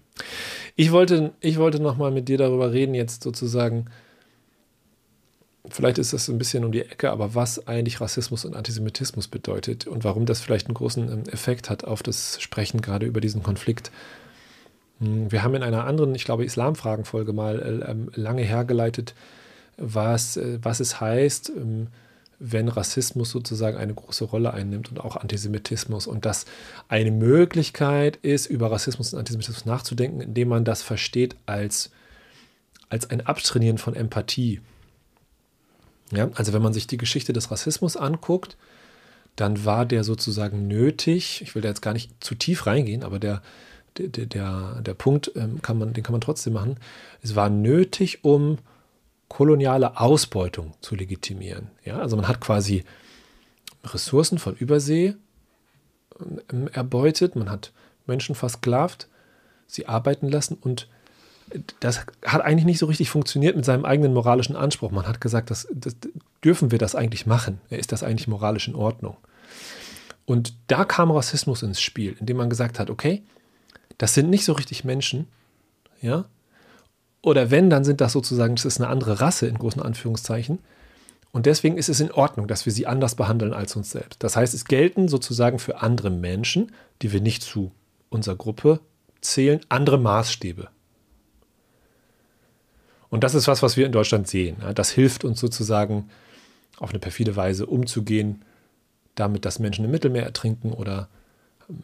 Ich 0.76 0.92
wollte, 0.92 1.32
ich 1.40 1.58
wollte 1.58 1.80
nochmal 1.80 2.10
mit 2.10 2.28
dir 2.28 2.36
darüber 2.36 2.70
reden, 2.70 2.94
jetzt 2.94 3.22
sozusagen, 3.22 3.86
vielleicht 5.66 5.96
ist 5.96 6.12
das 6.12 6.28
ein 6.28 6.36
bisschen 6.36 6.64
um 6.64 6.72
die 6.72 6.82
Ecke, 6.82 7.10
aber 7.10 7.34
was 7.34 7.66
eigentlich 7.66 8.00
Rassismus 8.02 8.44
und 8.44 8.54
Antisemitismus 8.54 9.26
bedeutet 9.28 9.86
und 9.86 10.04
warum 10.04 10.26
das 10.26 10.40
vielleicht 10.42 10.66
einen 10.66 10.74
großen 10.74 11.10
ähm, 11.10 11.22
Effekt 11.32 11.70
hat 11.70 11.84
auf 11.84 12.02
das 12.02 12.40
Sprechen 12.42 12.82
gerade 12.82 13.06
über 13.06 13.22
diesen 13.22 13.42
Konflikt. 13.42 13.90
Hm, 15.00 15.32
wir 15.32 15.42
haben 15.42 15.54
in 15.54 15.62
einer 15.62 15.86
anderen, 15.86 16.14
ich 16.14 16.26
glaube, 16.26 16.44
Islamfragenfolge 16.44 17.32
mal 17.32 17.58
äh, 17.58 17.90
ähm, 17.90 18.10
lange 18.14 18.42
hergeleitet, 18.42 19.14
was, 19.78 20.36
äh, 20.36 20.58
was 20.60 20.80
es 20.80 21.00
heißt, 21.00 21.52
ähm, 21.56 21.86
wenn 22.38 22.68
Rassismus 22.68 23.30
sozusagen 23.30 23.76
eine 23.76 23.94
große 23.94 24.24
Rolle 24.24 24.52
einnimmt 24.52 24.90
und 24.90 25.00
auch 25.00 25.16
Antisemitismus 25.16 26.06
und 26.06 26.26
dass 26.26 26.44
eine 26.88 27.10
Möglichkeit 27.10 28.16
ist, 28.16 28.46
über 28.46 28.70
Rassismus 28.70 29.12
und 29.12 29.18
Antisemitismus 29.18 29.64
nachzudenken, 29.64 30.20
indem 30.20 30.48
man 30.48 30.64
das 30.64 30.82
versteht 30.82 31.36
als, 31.46 31.90
als 32.88 33.08
ein 33.10 33.22
Abtrainieren 33.22 33.78
von 33.78 33.94
Empathie. 33.94 34.60
Ja, 36.12 36.30
also 36.34 36.52
wenn 36.52 36.62
man 36.62 36.72
sich 36.72 36.86
die 36.86 36.98
Geschichte 36.98 37.32
des 37.32 37.50
Rassismus 37.50 37.96
anguckt, 37.96 38.56
dann 39.34 39.64
war 39.64 39.84
der 39.84 40.04
sozusagen 40.04 40.66
nötig, 40.66 41.42
ich 41.42 41.54
will 41.54 41.62
da 41.62 41.68
jetzt 41.68 41.82
gar 41.82 41.92
nicht 41.92 42.12
zu 42.22 42.34
tief 42.34 42.66
reingehen, 42.66 43.02
aber 43.02 43.18
der, 43.18 43.42
der, 43.98 44.26
der, 44.26 44.82
der 44.82 44.94
Punkt 44.94 45.32
ähm, 45.36 45.62
kann 45.62 45.78
man, 45.78 45.92
den 45.94 46.04
kann 46.04 46.12
man 46.12 46.20
trotzdem 46.20 46.52
machen. 46.52 46.76
Es 47.22 47.34
war 47.34 47.50
nötig, 47.50 48.24
um 48.24 48.58
koloniale 49.28 49.98
Ausbeutung 50.00 50.74
zu 50.80 50.94
legitimieren. 50.94 51.70
Ja, 51.84 51.98
also 51.98 52.16
man 52.16 52.28
hat 52.28 52.40
quasi 52.40 52.84
Ressourcen 53.84 54.38
von 54.38 54.54
Übersee 54.54 55.14
ähm, 56.52 56.68
erbeutet, 56.68 57.36
man 57.36 57.50
hat 57.50 57.72
Menschen 58.06 58.34
versklavt, 58.34 59.08
sie 59.66 59.86
arbeiten 59.86 60.28
lassen 60.28 60.56
und 60.60 60.88
das 61.80 62.04
hat 62.24 62.40
eigentlich 62.40 62.64
nicht 62.64 62.78
so 62.78 62.86
richtig 62.86 63.08
funktioniert 63.08 63.54
mit 63.54 63.64
seinem 63.64 63.84
eigenen 63.84 64.12
moralischen 64.12 64.56
Anspruch. 64.56 64.90
Man 64.90 65.06
hat 65.06 65.20
gesagt, 65.20 65.50
das, 65.50 65.68
das, 65.72 65.96
dürfen 66.42 66.72
wir 66.72 66.78
das 66.78 66.96
eigentlich 66.96 67.26
machen? 67.26 67.60
Ist 67.70 67.92
das 67.92 68.02
eigentlich 68.02 68.26
moralisch 68.26 68.66
in 68.66 68.74
Ordnung? 68.74 69.16
Und 70.24 70.54
da 70.66 70.84
kam 70.84 71.12
Rassismus 71.12 71.62
ins 71.62 71.80
Spiel, 71.80 72.16
indem 72.18 72.38
man 72.38 72.50
gesagt 72.50 72.80
hat, 72.80 72.90
okay, 72.90 73.22
das 73.96 74.14
sind 74.14 74.28
nicht 74.28 74.44
so 74.44 74.54
richtig 74.54 74.84
Menschen, 74.84 75.28
ja, 76.02 76.24
oder 77.26 77.50
wenn, 77.50 77.70
dann 77.70 77.82
sind 77.82 78.00
das 78.00 78.12
sozusagen, 78.12 78.54
das 78.54 78.64
ist 78.64 78.80
eine 78.80 78.88
andere 78.88 79.20
Rasse 79.20 79.48
in 79.48 79.58
großen 79.58 79.82
Anführungszeichen. 79.82 80.60
Und 81.32 81.46
deswegen 81.46 81.76
ist 81.76 81.88
es 81.88 81.98
in 81.98 82.12
Ordnung, 82.12 82.46
dass 82.46 82.66
wir 82.66 82.72
sie 82.72 82.86
anders 82.86 83.16
behandeln 83.16 83.52
als 83.52 83.74
uns 83.74 83.90
selbst. 83.90 84.22
Das 84.22 84.36
heißt, 84.36 84.54
es 84.54 84.64
gelten 84.64 85.08
sozusagen 85.08 85.58
für 85.58 85.82
andere 85.82 86.10
Menschen, 86.10 86.70
die 87.02 87.12
wir 87.12 87.20
nicht 87.20 87.42
zu 87.42 87.72
unserer 88.10 88.36
Gruppe 88.36 88.78
zählen, 89.22 89.58
andere 89.68 89.98
Maßstäbe. 89.98 90.68
Und 93.08 93.24
das 93.24 93.34
ist 93.34 93.48
was, 93.48 93.60
was 93.60 93.76
wir 93.76 93.86
in 93.86 93.92
Deutschland 93.92 94.28
sehen. 94.28 94.58
Das 94.76 94.90
hilft 94.90 95.24
uns 95.24 95.40
sozusagen 95.40 96.08
auf 96.78 96.90
eine 96.90 97.00
perfide 97.00 97.34
Weise 97.34 97.66
umzugehen, 97.66 98.44
damit, 99.16 99.44
dass 99.44 99.58
Menschen 99.58 99.84
im 99.84 99.90
Mittelmeer 99.90 100.22
ertrinken 100.22 100.70
oder 100.70 101.08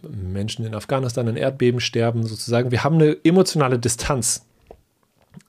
Menschen 0.08 0.64
in 0.64 0.76
Afghanistan 0.76 1.26
in 1.26 1.36
Erdbeben 1.36 1.80
sterben, 1.80 2.24
sozusagen. 2.24 2.70
Wir 2.70 2.84
haben 2.84 2.94
eine 2.94 3.16
emotionale 3.24 3.80
Distanz 3.80 4.44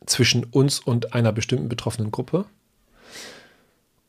zwischen 0.05 0.43
uns 0.43 0.79
und 0.79 1.13
einer 1.13 1.31
bestimmten 1.31 1.69
betroffenen 1.69 2.11
Gruppe. 2.11 2.45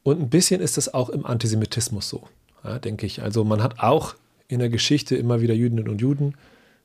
Und 0.03 0.21
ein 0.21 0.31
bisschen 0.31 0.61
ist 0.61 0.77
das 0.77 0.93
auch 0.93 1.09
im 1.09 1.25
Antisemitismus 1.25 2.09
so, 2.09 2.29
ja, 2.63 2.79
denke 2.79 3.07
ich. 3.07 3.23
Also 3.23 3.45
man 3.45 3.63
hat 3.63 3.81
auch 3.81 4.15
in 4.49 4.59
der 4.59 4.69
Geschichte 4.69 5.17
immer 5.17 5.41
wieder 5.41 5.55
Jüdinnen 5.55 5.89
und 5.89 6.01
Juden 6.01 6.35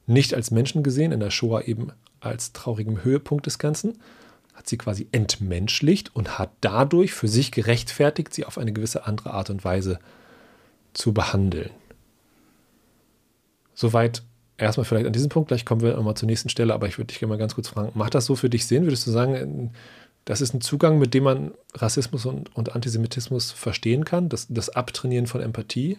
nicht 0.08 0.34
als 0.34 0.52
Menschen 0.52 0.84
gesehen, 0.84 1.12
in 1.12 1.20
der 1.20 1.30
Shoah 1.30 1.64
eben 1.64 1.92
als 2.20 2.54
traurigem 2.54 3.04
Höhepunkt 3.04 3.46
des 3.46 3.60
Ganzen, 3.60 4.00
hat 4.56 4.68
sie 4.68 4.78
quasi 4.78 5.08
entmenschlicht 5.12 6.16
und 6.16 6.40
hat 6.40 6.52
dadurch 6.62 7.14
für 7.14 7.28
sich 7.28 7.52
gerechtfertigt, 7.52 8.34
sie 8.34 8.46
auf 8.46 8.58
eine 8.58 8.74
gewisse 8.74 9.06
andere 9.06 9.32
Art 9.34 9.50
und 9.50 9.64
Weise 9.64 10.00
zu 10.94 11.14
behandeln. 11.14 11.70
Soweit 13.74 14.24
erstmal 14.60 14.86
vielleicht 14.86 15.08
an 15.08 15.14
diesem 15.14 15.30
Punkt, 15.30 15.48
gleich 15.48 15.66
kommen 15.66 15.82
wir 15.82 15.96
nochmal 15.96 16.16
zur 16.16 16.28
nächsten 16.28 16.50
Stelle, 16.50 16.74
aber 16.74 16.88
ich 16.88 16.98
würde 16.98 17.08
dich 17.08 17.20
gerne 17.20 17.34
mal 17.34 17.40
ganz 17.40 17.56
kurz 17.56 17.70
fragen, 17.70 17.92
macht 17.96 18.16
das 18.16 18.26
so 18.26 18.36
für 18.36 18.50
dich 18.50 18.68
Sinn? 18.68 18.84
Würdest 18.84 19.08
du 19.08 19.12
sagen, 19.12 19.72
das 20.26 20.42
ist 20.42 20.54
ein 20.54 20.62
Zugang, 20.62 21.00
mit 21.00 21.14
dem 21.14 21.24
man 21.24 21.52
Rassismus 21.74 22.26
und, 22.26 22.56
und 22.56 22.76
Antisemitismus 22.76 23.52
verstehen 23.52 24.06
kann, 24.06 24.30
das, 24.30 24.48
das 24.50 24.70
Abtrainieren 24.70 25.28
von 25.28 25.42
Empathie? 25.42 25.98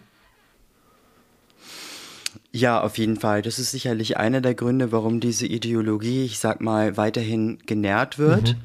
Ja, 2.53 2.81
auf 2.81 2.97
jeden 2.97 3.17
Fall. 3.17 3.41
Das 3.41 3.59
ist 3.59 3.71
sicherlich 3.71 4.17
einer 4.17 4.41
der 4.41 4.53
Gründe, 4.53 4.91
warum 4.91 5.19
diese 5.19 5.45
Ideologie, 5.47 6.25
ich 6.25 6.39
sag 6.39 6.61
mal, 6.61 6.97
weiterhin 6.97 7.59
genährt 7.65 8.19
wird. 8.19 8.55
Mhm. 8.55 8.61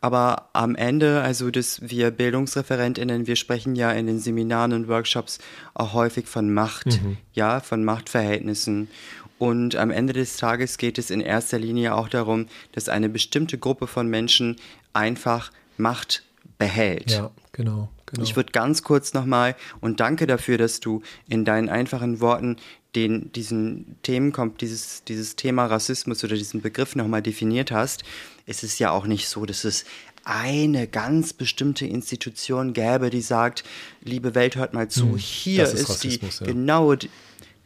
Aber 0.00 0.50
am 0.52 0.76
Ende, 0.76 1.22
also 1.22 1.50
dass 1.50 1.80
wir 1.82 2.10
BildungsreferentInnen, 2.10 3.26
wir 3.26 3.36
sprechen 3.36 3.74
ja 3.74 3.90
in 3.90 4.06
den 4.06 4.20
Seminaren 4.20 4.72
und 4.72 4.88
Workshops 4.88 5.38
auch 5.74 5.92
häufig 5.92 6.26
von 6.26 6.52
Macht, 6.52 7.02
mhm. 7.02 7.16
ja, 7.32 7.60
von 7.60 7.84
Machtverhältnissen. 7.84 8.88
Und 9.38 9.76
am 9.76 9.90
Ende 9.90 10.12
des 10.12 10.36
Tages 10.36 10.78
geht 10.78 10.98
es 10.98 11.10
in 11.10 11.20
erster 11.20 11.58
Linie 11.58 11.94
auch 11.94 12.08
darum, 12.08 12.46
dass 12.72 12.88
eine 12.88 13.08
bestimmte 13.08 13.58
Gruppe 13.58 13.86
von 13.86 14.08
Menschen 14.08 14.56
einfach 14.92 15.52
Macht 15.76 16.24
behält. 16.58 17.12
Ja, 17.12 17.30
genau. 17.52 17.88
Genau. 18.06 18.22
Ich 18.22 18.36
würde 18.36 18.52
ganz 18.52 18.82
kurz 18.82 19.12
nochmal 19.12 19.54
und 19.80 20.00
danke 20.00 20.26
dafür, 20.26 20.56
dass 20.56 20.80
du 20.80 21.02
in 21.28 21.44
deinen 21.44 21.68
einfachen 21.68 22.20
Worten 22.20 22.56
den, 22.94 23.30
diesen 23.32 23.96
Themen 24.02 24.32
kommt, 24.32 24.62
dieses, 24.62 25.04
dieses 25.04 25.36
Thema 25.36 25.66
Rassismus 25.66 26.24
oder 26.24 26.34
diesen 26.34 26.62
Begriff 26.62 26.96
nochmal 26.96 27.20
definiert 27.20 27.70
hast. 27.70 28.04
Es 28.46 28.62
ist 28.62 28.78
ja 28.78 28.90
auch 28.92 29.04
nicht 29.04 29.28
so, 29.28 29.44
dass 29.44 29.64
es 29.64 29.84
eine 30.24 30.86
ganz 30.86 31.32
bestimmte 31.32 31.86
Institution 31.86 32.72
gäbe, 32.72 33.10
die 33.10 33.20
sagt, 33.20 33.64
liebe 34.02 34.34
Welt, 34.34 34.56
hört 34.56 34.72
mal 34.72 34.88
zu, 34.88 35.10
hm, 35.10 35.16
hier 35.18 35.64
ist, 35.64 35.74
ist 35.74 36.04
die 36.04 36.18
ja. 36.20 36.46
genaue 36.46 36.98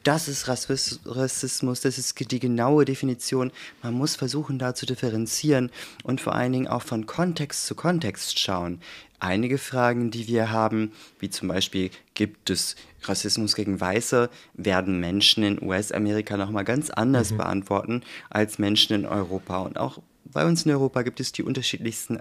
das 0.05 0.29
ist 0.29 0.49
Rassismus, 0.49 1.81
das 1.81 1.99
ist 1.99 2.31
die 2.31 2.39
genaue 2.41 2.85
Definition. 2.85 3.53
Man 3.83 3.95
muss 3.95 4.17
versuchen, 4.17 4.59
da 4.59 4.75
zu 4.75 4.87
differenzieren 4.87 5.71
und 6.03 6.21
vor 6.21 6.35
allen 6.35 6.53
Dingen 6.53 6.69
auch 6.69 6.83
von 6.83 7.07
Kontext 7.07 7.67
zu 7.67 7.75
Kontext 7.75 8.39
schauen. 8.39 8.81
Einige 9.21 9.59
Fragen, 9.59 10.11
die 10.11 10.27
wir 10.27 10.51
haben, 10.51 10.93
wie 11.21 11.31
zum 11.31 11.49
Beispiel, 11.49 11.91
gibt 12.15 12.51
es 12.51 12.75
Rassismus 13.03 13.55
gegen 13.55 13.81
Weiße, 13.81 14.31
werden 14.55 14.99
Menschen 14.99 15.45
in 15.45 15.63
US-Amerika 15.63 16.37
nochmal 16.37 16.65
ganz 16.65 16.91
anders 16.91 17.31
mhm. 17.31 17.37
beantworten 17.37 18.03
als 18.31 18.59
Menschen 18.59 18.97
in 18.97 19.07
Europa. 19.07 19.61
Und 19.61 19.79
auch 19.79 19.99
bei 20.25 20.45
uns 20.45 20.65
in 20.65 20.73
Europa 20.73 21.03
gibt 21.03 21.21
es 21.21 21.31
die 21.31 21.45
unterschiedlichsten 21.45 22.19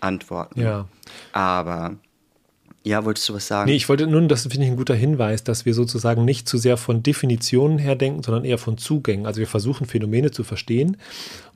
Antworten. 0.00 0.60
Ja. 0.60 0.88
Aber 1.32 1.96
ja, 2.84 3.04
wolltest 3.04 3.28
du 3.28 3.34
was 3.34 3.46
sagen? 3.46 3.70
Nee, 3.70 3.76
ich 3.76 3.88
wollte 3.88 4.06
nun, 4.06 4.28
das 4.28 4.42
finde 4.42 4.64
ich 4.64 4.70
ein 4.70 4.76
guter 4.76 4.94
Hinweis, 4.94 5.44
dass 5.44 5.64
wir 5.64 5.74
sozusagen 5.74 6.24
nicht 6.24 6.48
zu 6.48 6.58
sehr 6.58 6.76
von 6.76 7.02
Definitionen 7.02 7.78
her 7.78 7.94
denken, 7.94 8.22
sondern 8.22 8.44
eher 8.44 8.58
von 8.58 8.76
Zugängen. 8.76 9.26
Also 9.26 9.38
wir 9.38 9.46
versuchen 9.46 9.86
Phänomene 9.86 10.32
zu 10.32 10.42
verstehen 10.42 10.96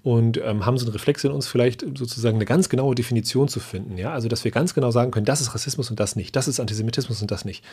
und 0.07 0.41
ähm, 0.41 0.65
haben 0.65 0.79
so 0.79 0.87
einen 0.87 0.93
Reflex 0.93 1.25
in 1.25 1.33
uns, 1.33 1.49
vielleicht 1.49 1.81
sozusagen 1.99 2.37
eine 2.37 2.45
ganz 2.45 2.69
genaue 2.69 2.95
Definition 2.95 3.49
zu 3.49 3.59
finden. 3.59 3.99
Ja? 3.99 4.13
Also, 4.13 4.29
dass 4.29 4.45
wir 4.45 4.53
ganz 4.53 4.73
genau 4.73 4.93
sagen 4.93 5.11
können, 5.11 5.27
das 5.27 5.41
ist 5.41 5.53
Rassismus 5.53 5.91
und 5.91 5.99
das 5.99 6.15
nicht, 6.15 6.37
das 6.37 6.47
ist 6.47 6.61
Antisemitismus 6.61 7.23
und 7.23 7.33
das 7.33 7.45
nicht. 7.45 7.65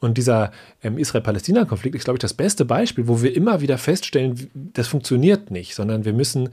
Und 0.00 0.16
dieser 0.16 0.50
ähm, 0.82 0.96
Israel-Palästina-Konflikt 0.96 1.94
ist, 1.94 2.04
glaube 2.04 2.16
ich, 2.16 2.22
das 2.22 2.32
beste 2.32 2.64
Beispiel, 2.64 3.06
wo 3.06 3.20
wir 3.20 3.36
immer 3.36 3.60
wieder 3.60 3.76
feststellen, 3.76 4.50
das 4.54 4.88
funktioniert 4.88 5.50
nicht, 5.50 5.74
sondern 5.74 6.06
wir 6.06 6.14
müssen 6.14 6.48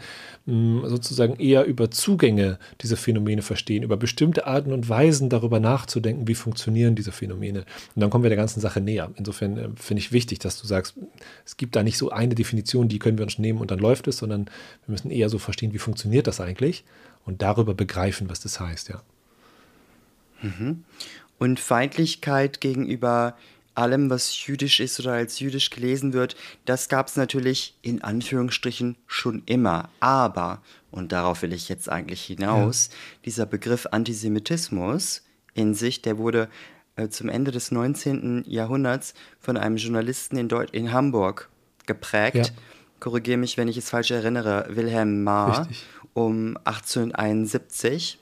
mh, 0.47 0.89
sozusagen 0.89 1.37
eher 1.37 1.63
über 1.63 1.89
Zugänge 1.91 2.59
diese 2.81 2.97
Phänomene 2.97 3.41
verstehen, 3.41 3.83
über 3.83 3.95
bestimmte 3.95 4.47
Arten 4.47 4.73
und 4.73 4.89
Weisen 4.89 5.29
darüber 5.29 5.61
nachzudenken, 5.61 6.27
wie 6.27 6.35
funktionieren 6.35 6.95
diese 6.95 7.13
Phänomene. 7.13 7.59
Und 7.95 8.01
dann 8.01 8.09
kommen 8.09 8.25
wir 8.25 8.29
der 8.29 8.35
ganzen 8.35 8.59
Sache 8.59 8.81
näher. 8.81 9.09
Insofern 9.15 9.57
äh, 9.57 9.69
finde 9.77 10.01
ich 10.01 10.11
wichtig, 10.11 10.39
dass 10.39 10.61
du 10.61 10.67
sagst, 10.67 10.95
es 11.45 11.55
gibt 11.55 11.77
da 11.77 11.83
nicht 11.83 11.97
so 11.97 12.09
eine 12.09 12.35
Definition, 12.35 12.89
die 12.89 12.99
können 12.99 13.17
wir 13.17 13.23
uns 13.23 13.39
nehmen 13.39 13.59
und 13.59 13.71
dann 13.71 13.79
läuft 13.79 14.09
es, 14.09 14.17
sondern 14.17 14.47
wir 14.85 14.91
müssen 14.91 15.09
eher 15.09 15.20
eher 15.21 15.29
so 15.29 15.39
verstehen, 15.39 15.73
wie 15.73 15.79
funktioniert 15.79 16.27
das 16.27 16.41
eigentlich 16.41 16.83
und 17.25 17.41
darüber 17.41 17.73
begreifen, 17.73 18.29
was 18.29 18.39
das 18.39 18.59
heißt, 18.59 18.89
ja. 18.89 19.01
Mhm. 20.41 20.83
Und 21.37 21.59
Feindlichkeit 21.59 22.61
gegenüber 22.61 23.35
allem, 23.73 24.09
was 24.09 24.45
jüdisch 24.45 24.79
ist 24.79 24.99
oder 24.99 25.13
als 25.13 25.39
jüdisch 25.39 25.69
gelesen 25.69 26.13
wird, 26.13 26.35
das 26.65 26.89
gab 26.89 27.07
es 27.07 27.15
natürlich 27.15 27.75
in 27.81 28.03
Anführungsstrichen 28.03 28.97
schon 29.07 29.43
immer. 29.45 29.89
Aber, 29.99 30.61
und 30.91 31.11
darauf 31.11 31.41
will 31.41 31.53
ich 31.53 31.69
jetzt 31.69 31.89
eigentlich 31.89 32.23
hinaus, 32.23 32.89
ja. 32.91 32.97
dieser 33.25 33.45
Begriff 33.45 33.87
Antisemitismus 33.91 35.23
in 35.53 35.73
sich, 35.73 36.01
der 36.01 36.17
wurde 36.17 36.49
äh, 36.95 37.07
zum 37.09 37.29
Ende 37.29 37.51
des 37.51 37.71
19. 37.71 38.43
Jahrhunderts 38.47 39.13
von 39.39 39.57
einem 39.57 39.77
Journalisten 39.77 40.37
in, 40.37 40.49
Deut 40.49 40.71
in 40.71 40.91
Hamburg 40.91 41.49
geprägt. 41.85 42.35
Ja 42.35 42.63
korrigiere 43.01 43.37
mich, 43.37 43.57
wenn 43.57 43.67
ich 43.67 43.75
es 43.75 43.89
falsch 43.89 44.11
erinnere, 44.11 44.65
Wilhelm 44.69 45.25
Marr 45.25 45.61
Richtig. 45.61 45.83
um 46.13 46.55
1871. 46.63 48.19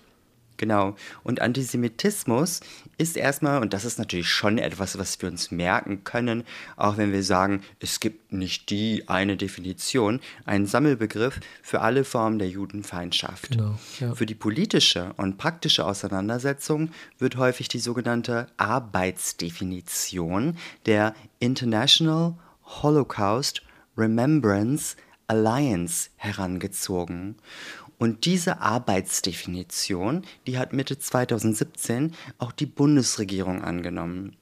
Genau. 0.58 0.96
Und 1.24 1.42
Antisemitismus 1.42 2.60
ist 2.98 3.16
erstmal, 3.16 3.62
und 3.62 3.74
das 3.74 3.86
ist 3.86 3.98
natürlich 3.98 4.28
schon 4.28 4.58
etwas, 4.58 4.98
was 4.98 5.22
wir 5.22 5.30
uns 5.30 5.52
merken 5.52 6.04
können, 6.04 6.44
auch 6.76 6.98
wenn 6.98 7.14
wir 7.14 7.24
sagen, 7.24 7.62
es 7.80 8.02
gibt 8.02 8.34
nicht 8.34 8.70
die 8.70 9.08
eine 9.08 9.38
Definition, 9.38 10.20
ein 10.46 10.66
Sammelbegriff 10.66 11.40
für 11.62 11.80
alle 11.80 12.04
Formen 12.04 12.40
der 12.40 12.50
Judenfeindschaft. 12.50 13.52
Genau, 13.52 13.80
ja. 14.02 14.14
Für 14.14 14.26
die 14.26 14.36
politische 14.36 15.14
und 15.16 15.38
praktische 15.38 15.86
Auseinandersetzung 15.86 16.92
wird 17.20 17.38
häufig 17.38 17.70
die 17.70 17.80
sogenannte 17.80 18.48
Arbeitsdefinition 18.58 20.58
der 20.86 21.16
International 21.40 22.34
Holocaust 22.66 23.62
Remembrance 24.00 24.96
Alliance 25.28 26.10
herangezogen. 26.16 27.36
Und 27.98 28.26
diese 28.26 28.62
Arbeitsdefinition, 28.62 30.24
die 30.48 30.58
hat 30.58 30.74
Mitte 30.74 30.98
2017 30.98 32.16
auch 32.38 32.54
die 32.54 32.66
Bundesregierung 32.66 33.62
angenommen. 33.62 34.38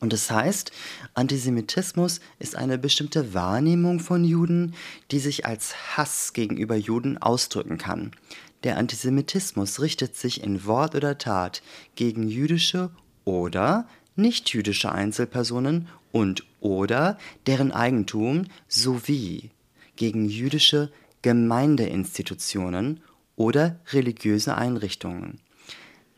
Und 0.00 0.12
das 0.12 0.30
heißt, 0.30 0.70
Antisemitismus 1.14 2.20
ist 2.38 2.56
eine 2.56 2.78
bestimmte 2.78 3.32
Wahrnehmung 3.32 4.00
von 4.00 4.24
Juden, 4.24 4.74
die 5.10 5.18
sich 5.18 5.46
als 5.46 5.96
Hass 5.96 6.32
gegenüber 6.32 6.76
Juden 6.76 7.16
ausdrücken 7.16 7.78
kann. 7.78 8.10
Der 8.64 8.76
Antisemitismus 8.76 9.80
richtet 9.80 10.16
sich 10.16 10.42
in 10.42 10.66
Wort 10.66 10.94
oder 10.94 11.16
Tat 11.16 11.62
gegen 11.94 12.28
jüdische 12.28 12.90
oder 13.24 13.86
nichtjüdische 14.16 14.92
Einzelpersonen 14.92 15.88
und 16.14 16.44
oder 16.60 17.18
deren 17.48 17.72
Eigentum 17.72 18.46
sowie 18.68 19.50
gegen 19.96 20.28
jüdische 20.28 20.92
Gemeindeinstitutionen 21.22 23.00
oder 23.34 23.80
religiöse 23.92 24.56
Einrichtungen. 24.56 25.40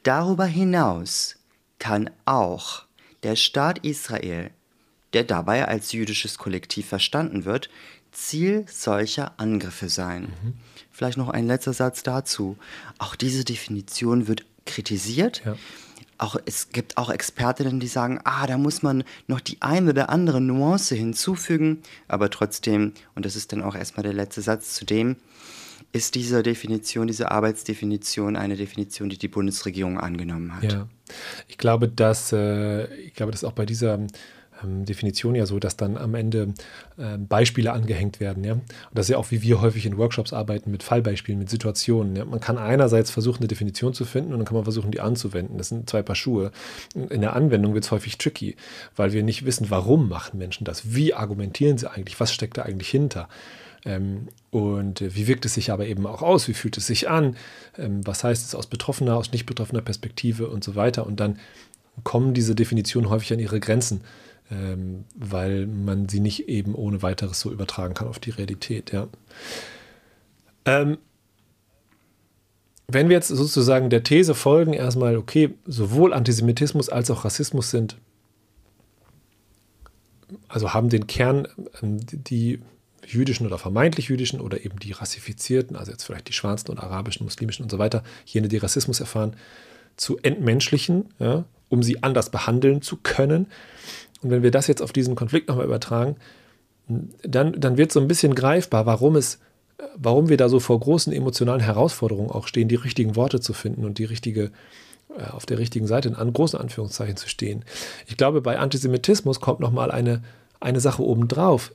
Darüber 0.03 0.45
hinaus 0.45 1.37
kann 1.79 2.11
auch 2.27 2.85
der 3.23 3.37
Staat 3.37 3.87
Israel, 3.87 4.51
der 5.15 5.25
dabei 5.25 5.67
als 5.67 5.93
jüdisches 5.93 6.37
Kollektiv 6.37 6.87
verstanden 6.87 7.47
wird, 7.47 7.71
Ziel 8.13 8.67
solcher 8.69 9.33
Angriffe 9.41 9.89
sein. 9.89 10.25
Mhm. 10.25 10.55
Vielleicht 10.91 11.17
noch 11.17 11.31
ein 11.31 11.47
letzter 11.47 11.73
Satz 11.73 12.03
dazu. 12.03 12.59
Auch 12.99 13.15
diese 13.15 13.45
Definition 13.45 14.29
wird 14.29 14.45
kritisiert. 14.67 15.43
Ja. 15.47 15.57
Auch, 16.19 16.37
es 16.47 16.71
gibt 16.71 16.97
auch 16.97 17.11
Expertinnen, 17.11 17.81
die 17.81 17.89
sagen, 17.89 18.21
ah, 18.25 18.47
da 18.47 18.59
muss 18.59 18.83
man 18.83 19.05
noch 19.27 19.41
die 19.41 19.61
eine 19.61 19.91
oder 19.91 20.09
andere 20.11 20.41
Nuance 20.41 20.95
hinzufügen. 20.95 21.83
Aber 22.09 22.31
trotzdem, 22.31 22.93
und 23.15 23.27
das 23.27 23.37
ist 23.37 23.53
dann 23.53 23.63
auch 23.63 23.75
erstmal 23.75 24.03
der 24.03 24.15
letzte 24.15 24.41
Satz 24.43 24.75
zu 24.75 24.85
dem, 24.85 25.17
ist 25.93 26.15
diese 26.15 26.43
Definition, 26.43 27.07
diese 27.07 27.31
Arbeitsdefinition 27.31 28.37
eine 28.37 28.57
Definition, 28.57 29.09
die 29.09 29.19
die 29.19 29.29
Bundesregierung 29.29 29.99
angenommen 29.99 30.55
hat. 30.55 30.73
Ja, 30.73 30.89
ich 31.49 31.59
glaube, 31.59 31.89
dass, 31.89 32.33
äh, 32.33 32.93
ich 32.97 33.15
glaube, 33.15 33.33
dass 33.33 33.45
auch 33.45 33.53
bei 33.53 33.67
dieser 33.67 33.99
Definition 34.65 35.35
ja 35.35 35.47
so, 35.47 35.59
dass 35.59 35.77
dann 35.77 35.97
am 35.97 36.15
Ende 36.15 36.55
äh, 36.97 37.19
Beispiele 37.19 37.73
angehängt 37.73 38.21
werden. 38.21 38.45
Ja? 38.45 38.53
Und 38.53 38.65
das 38.93 39.07
ist 39.07 39.11
ja 39.11 39.19
auch, 39.19 39.31
wie 39.31 39.43
wir 39.43 39.61
häufig 39.61 39.87
in 39.87 39.97
Workshops 39.97 40.33
arbeiten, 40.33 40.71
mit 40.71 40.83
Fallbeispielen, 40.83 41.39
mit 41.39 41.51
Situationen. 41.51 42.17
Ja? 42.17 42.25
Man 42.25 42.41
kann 42.41 42.59
einerseits 42.59 43.11
versuchen, 43.11 43.39
eine 43.39 43.49
Definition 43.49 43.95
zu 43.95 44.05
finden 44.05 44.33
und 44.33 44.39
dann 44.39 44.47
kann 44.47 44.55
man 44.55 44.65
versuchen, 44.65 44.91
die 44.91 45.01
anzuwenden. 45.01 45.59
Das 45.59 45.69
sind 45.69 45.89
zwei 45.89 46.03
Paar 46.03 46.17
Schuhe. 46.17 46.51
In 46.95 47.21
der 47.21 47.37
Anwendung 47.37 47.75
wird 47.75 47.85
es 47.85 47.91
häufig 47.91 48.19
tricky, 48.19 48.57
weil 48.95 49.13
wir 49.13 49.23
nicht 49.23 49.45
wissen, 49.45 49.71
warum 49.71 50.09
machen 50.09 50.39
Menschen 50.39 50.65
das? 50.65 50.95
Wie 50.95 51.15
argumentieren 51.15 51.79
sie 51.79 51.91
eigentlich? 51.91 52.19
Was 52.21 52.33
steckt 52.33 52.59
da 52.59 52.63
eigentlich 52.63 52.89
hinter? 52.89 53.29
Ähm, 53.85 54.29
und 54.51 55.01
äh, 55.01 55.15
wie 55.15 55.27
wirkt 55.29 55.45
es 55.45 55.55
sich 55.55 55.71
aber 55.71 55.87
eben 55.87 56.07
auch 56.07 56.23
aus? 56.23 56.49
Wie 56.49 56.55
fühlt 56.55 56.77
es 56.77 56.87
sich 56.87 57.09
an? 57.09 57.37
Ähm, 57.79 58.07
was 58.07 58.25
heißt 58.25 58.45
es 58.45 58.55
aus 58.55 58.67
betroffener, 58.67 59.17
aus 59.17 59.33
nicht 59.33 59.47
betroffener 59.47 59.83
Perspektive 59.83 60.49
und 60.49 60.65
so 60.65 60.75
weiter? 60.75 61.07
Und 61.07 61.21
dann 61.21 61.39
kommen 62.05 62.35
diese 62.35 62.55
Definitionen 62.55 63.11
häufig 63.11 63.33
an 63.33 63.39
ihre 63.39 63.61
Grenzen 63.61 64.03
ähm, 64.51 65.05
weil 65.15 65.67
man 65.67 66.09
sie 66.09 66.21
nicht 66.21 66.49
eben 66.49 66.75
ohne 66.75 67.03
weiteres 67.03 67.41
so 67.41 67.51
übertragen 67.51 67.95
kann 67.95 68.09
auf 68.09 68.19
die 68.19 68.31
Realität. 68.31 68.93
Ja. 68.93 69.09
Ähm, 70.65 70.99
wenn 72.89 73.09
wir 73.09 73.17
jetzt 73.17 73.29
sozusagen 73.29 73.91
der 73.91 74.05
These 74.05 74.35
folgen, 74.35 74.73
erstmal, 74.73 75.17
okay, 75.17 75.55
sowohl 75.67 76.13
Antisemitismus 76.13 76.89
als 76.89 77.11
auch 77.11 77.25
Rassismus 77.25 77.71
sind, 77.71 77.97
also 80.49 80.73
haben 80.73 80.89
den 80.89 81.07
Kern, 81.07 81.49
ähm, 81.83 81.99
die 82.11 82.61
jüdischen 83.05 83.47
oder 83.47 83.59
vermeintlich 83.59 84.09
jüdischen 84.09 84.41
oder 84.41 84.65
eben 84.65 84.79
die 84.79 84.93
rassifizierten, 84.93 85.77
also 85.77 85.93
jetzt 85.93 86.05
vielleicht 86.05 86.29
die 86.29 86.33
schwarzen 86.33 86.71
oder 86.71 86.83
arabischen, 86.83 87.25
muslimischen 87.25 87.65
und 87.65 87.71
so 87.71 87.79
weiter, 87.79 88.03
jene, 88.25 88.49
die 88.49 88.57
Rassismus 88.57 89.01
erfahren, 89.01 89.37
zu 89.97 90.19
entmenschlichen, 90.19 91.07
ja, 91.19 91.45
um 91.69 91.83
sie 91.83 92.03
anders 92.03 92.31
behandeln 92.31 92.83
zu 92.83 92.97
können. 92.97 93.47
Und 94.23 94.31
wenn 94.31 94.43
wir 94.43 94.51
das 94.51 94.67
jetzt 94.67 94.83
auf 94.83 94.93
diesen 94.93 95.15
Konflikt 95.15 95.49
nochmal 95.49 95.67
übertragen, 95.67 96.17
dann, 97.23 97.53
dann 97.59 97.77
wird 97.77 97.93
so 97.93 98.01
ein 98.01 98.09
bisschen 98.09 98.35
greifbar, 98.35 98.87
warum 98.87 99.17
es, 99.17 99.41
warum 99.97 100.29
wir 100.29 100.37
da 100.37 100.49
so 100.49 100.61
vor 100.61 100.79
großen 100.79 101.13
emotionalen 101.13 101.61
Herausforderungen 101.61 102.31
auch 102.31 102.47
stehen, 102.47 102.69
die 102.69 102.77
richtigen 102.77 103.17
Worte 103.17 103.41
zu 103.41 103.53
finden 103.53 103.85
und 103.85 103.99
die 103.99 104.05
richtige, 104.05 104.53
äh, 105.17 105.25
auf 105.31 105.47
der 105.47 105.59
richtigen 105.59 105.87
Seite 105.87 106.09
in 106.09 106.33
großen 106.33 106.59
Anführungszeichen 106.59 107.17
zu 107.17 107.29
stehen. 107.29 107.65
Ich 108.07 108.17
glaube, 108.17 108.41
bei 108.41 108.59
Antisemitismus 108.59 109.41
kommt 109.41 109.61
nochmal 109.61 109.91
eine, 109.91 110.23
eine 110.61 110.81
Sache 110.81 111.03
obendrauf. 111.03 111.73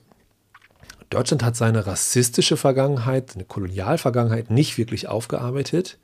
Deutschland 1.10 1.44
hat 1.44 1.56
seine 1.56 1.86
rassistische 1.86 2.56
Vergangenheit, 2.56 3.34
eine 3.34 3.44
Kolonialvergangenheit 3.44 4.50
nicht 4.50 4.78
wirklich 4.78 5.08
aufgearbeitet. 5.08 5.98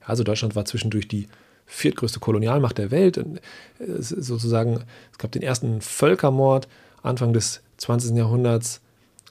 Also 0.00 0.22
Deutschland 0.22 0.54
war 0.54 0.64
zwischendurch 0.64 1.08
die 1.08 1.26
viertgrößte 1.66 2.20
Kolonialmacht 2.20 2.78
der 2.78 2.90
Welt. 2.90 3.18
Und 3.18 3.38
äh, 3.78 4.00
sozusagen, 4.00 4.84
es 5.12 5.18
gab 5.18 5.32
den 5.32 5.42
ersten 5.42 5.80
Völkermord 5.80 6.68
Anfang 7.02 7.32
des 7.32 7.62
20. 7.78 8.16
Jahrhunderts 8.16 8.80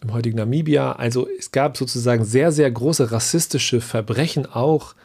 im 0.02 0.14
heutigen 0.14 0.38
Namibia. 0.38 0.94
Also 0.94 1.28
es 1.40 1.52
gab 1.52 1.78
sozusagen 1.78 2.26
sehr, 2.26 2.52
sehr 2.52 2.70
große 2.70 3.12
rassistische 3.12 3.82
Verbrechen 3.82 4.46
auch, 4.46 4.96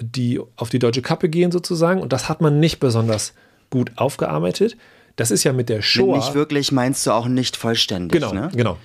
die 0.00 0.40
auf 0.56 0.70
die 0.70 0.78
deutsche 0.78 1.02
Kappe 1.02 1.28
gehen 1.28 1.52
sozusagen. 1.52 2.00
Und 2.00 2.12
das 2.12 2.28
hat 2.28 2.40
man 2.40 2.60
nicht 2.60 2.80
besonders 2.80 3.34
gut 3.70 3.92
aufgearbeitet. 3.96 4.76
Das 5.16 5.30
ist 5.30 5.44
ja 5.44 5.52
mit 5.52 5.68
der 5.68 5.82
Shoah. 5.82 6.16
Nicht 6.16 6.34
wirklich 6.34 6.72
meinst 6.72 7.06
du 7.06 7.12
auch 7.12 7.26
nicht 7.26 7.56
vollständig. 7.56 8.20
Genau, 8.20 8.32
ne? 8.32 8.50
genau. 8.54 8.78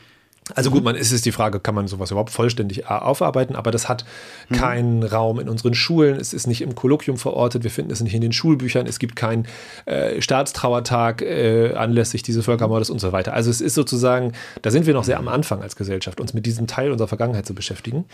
Also 0.56 0.72
gut, 0.72 0.84
man 0.84 0.96
ist 0.96 1.12
es 1.12 1.22
die 1.22 1.32
Frage, 1.32 1.60
kann 1.60 1.76
man 1.76 1.88
sowas 1.88 2.12
überhaupt 2.12 2.32
vollständig 2.32 2.88
aufarbeiten, 2.88 3.56
aber 3.56 3.72
das 3.72 3.88
hat 3.88 4.06
mhm. 4.50 4.56
keinen 4.56 5.04
Raum 5.04 5.40
in 5.40 5.50
unseren 5.50 5.74
Schulen, 5.74 6.20
es 6.20 6.34
ist 6.34 6.48
nicht 6.48 6.62
im 6.62 6.76
Kolloquium 6.76 7.18
verortet, 7.18 7.64
wir 7.64 7.72
finden 7.72 7.92
es 7.92 8.02
nicht 8.02 8.14
in 8.14 8.22
den 8.22 8.32
Schulbüchern, 8.32 8.88
es 8.88 9.00
gibt 9.00 9.16
keinen 9.16 9.46
äh, 9.86 10.22
Staatstrauertag 10.22 11.22
äh, 11.22 11.74
anlässlich 11.74 12.24
dieses 12.24 12.46
Völkermordes 12.46 12.90
und 12.90 13.00
so 13.00 13.12
weiter. 13.12 13.34
Also 13.34 13.50
es 13.50 13.62
ist 13.62 13.76
sozusagen, 13.76 14.34
da 14.62 14.72
sind 14.72 14.86
wir 14.86 14.94
noch 14.94 15.04
sehr 15.04 15.18
am 15.18 15.28
Anfang 15.28 15.62
als 15.62 15.76
Gesellschaft, 15.76 16.20
uns 16.20 16.34
mit 16.34 16.46
diesem 16.46 16.68
Teil 16.68 16.92
unserer 16.92 17.08
Vergangenheit 17.08 17.46
zu 17.46 17.54
beschäftigen. 17.54 18.06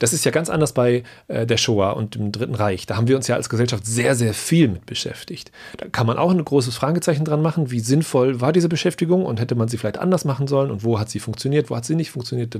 Das 0.00 0.12
ist 0.12 0.24
ja 0.24 0.32
ganz 0.32 0.50
anders 0.50 0.72
bei 0.72 1.04
äh, 1.28 1.46
der 1.46 1.58
Shoah 1.58 1.92
und 1.92 2.16
dem 2.16 2.32
Dritten 2.32 2.56
Reich. 2.56 2.86
Da 2.86 2.96
haben 2.96 3.06
wir 3.06 3.16
uns 3.16 3.28
ja 3.28 3.36
als 3.36 3.48
Gesellschaft 3.48 3.86
sehr, 3.86 4.16
sehr 4.16 4.34
viel 4.34 4.66
mit 4.66 4.86
beschäftigt. 4.86 5.52
Da 5.76 5.86
kann 5.86 6.06
man 6.06 6.16
auch 6.16 6.30
ein 6.32 6.44
großes 6.44 6.74
Fragezeichen 6.74 7.24
dran 7.24 7.42
machen, 7.42 7.70
wie 7.70 7.80
sinnvoll 7.80 8.40
war 8.40 8.52
diese 8.52 8.68
Beschäftigung 8.68 9.24
und 9.24 9.38
hätte 9.38 9.54
man 9.54 9.68
sie 9.68 9.76
vielleicht 9.76 9.98
anders 9.98 10.24
machen 10.24 10.48
sollen 10.48 10.70
und 10.70 10.82
wo 10.82 10.98
hat 10.98 11.10
sie 11.10 11.20
funktioniert, 11.20 11.70
wo 11.70 11.76
hat 11.76 11.84
sie 11.84 11.94
nicht 11.94 12.10
funktioniert. 12.10 12.56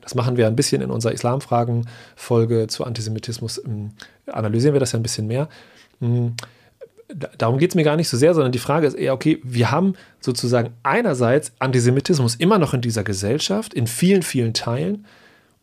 Das 0.00 0.14
machen 0.14 0.36
wir 0.36 0.46
ein 0.46 0.54
bisschen 0.54 0.82
in 0.82 0.90
unserer 0.90 1.12
Islamfragen-Folge 1.12 2.66
zu 2.68 2.84
Antisemitismus. 2.84 3.62
Ähm, 3.64 3.92
analysieren 4.26 4.74
wir 4.74 4.80
das 4.80 4.92
ja 4.92 4.98
ein 4.98 5.02
bisschen 5.02 5.26
mehr. 5.26 5.48
Hm, 6.00 6.34
darum 7.38 7.58
geht 7.58 7.70
es 7.70 7.74
mir 7.74 7.84
gar 7.84 7.96
nicht 7.96 8.10
so 8.10 8.18
sehr, 8.18 8.34
sondern 8.34 8.52
die 8.52 8.58
Frage 8.58 8.86
ist 8.86 8.94
eher, 8.94 9.14
okay, 9.14 9.40
wir 9.42 9.70
haben 9.70 9.94
sozusagen 10.20 10.74
einerseits 10.82 11.52
Antisemitismus 11.58 12.34
immer 12.34 12.58
noch 12.58 12.74
in 12.74 12.82
dieser 12.82 13.04
Gesellschaft, 13.04 13.72
in 13.72 13.86
vielen, 13.86 14.22
vielen 14.22 14.52
Teilen. 14.52 15.06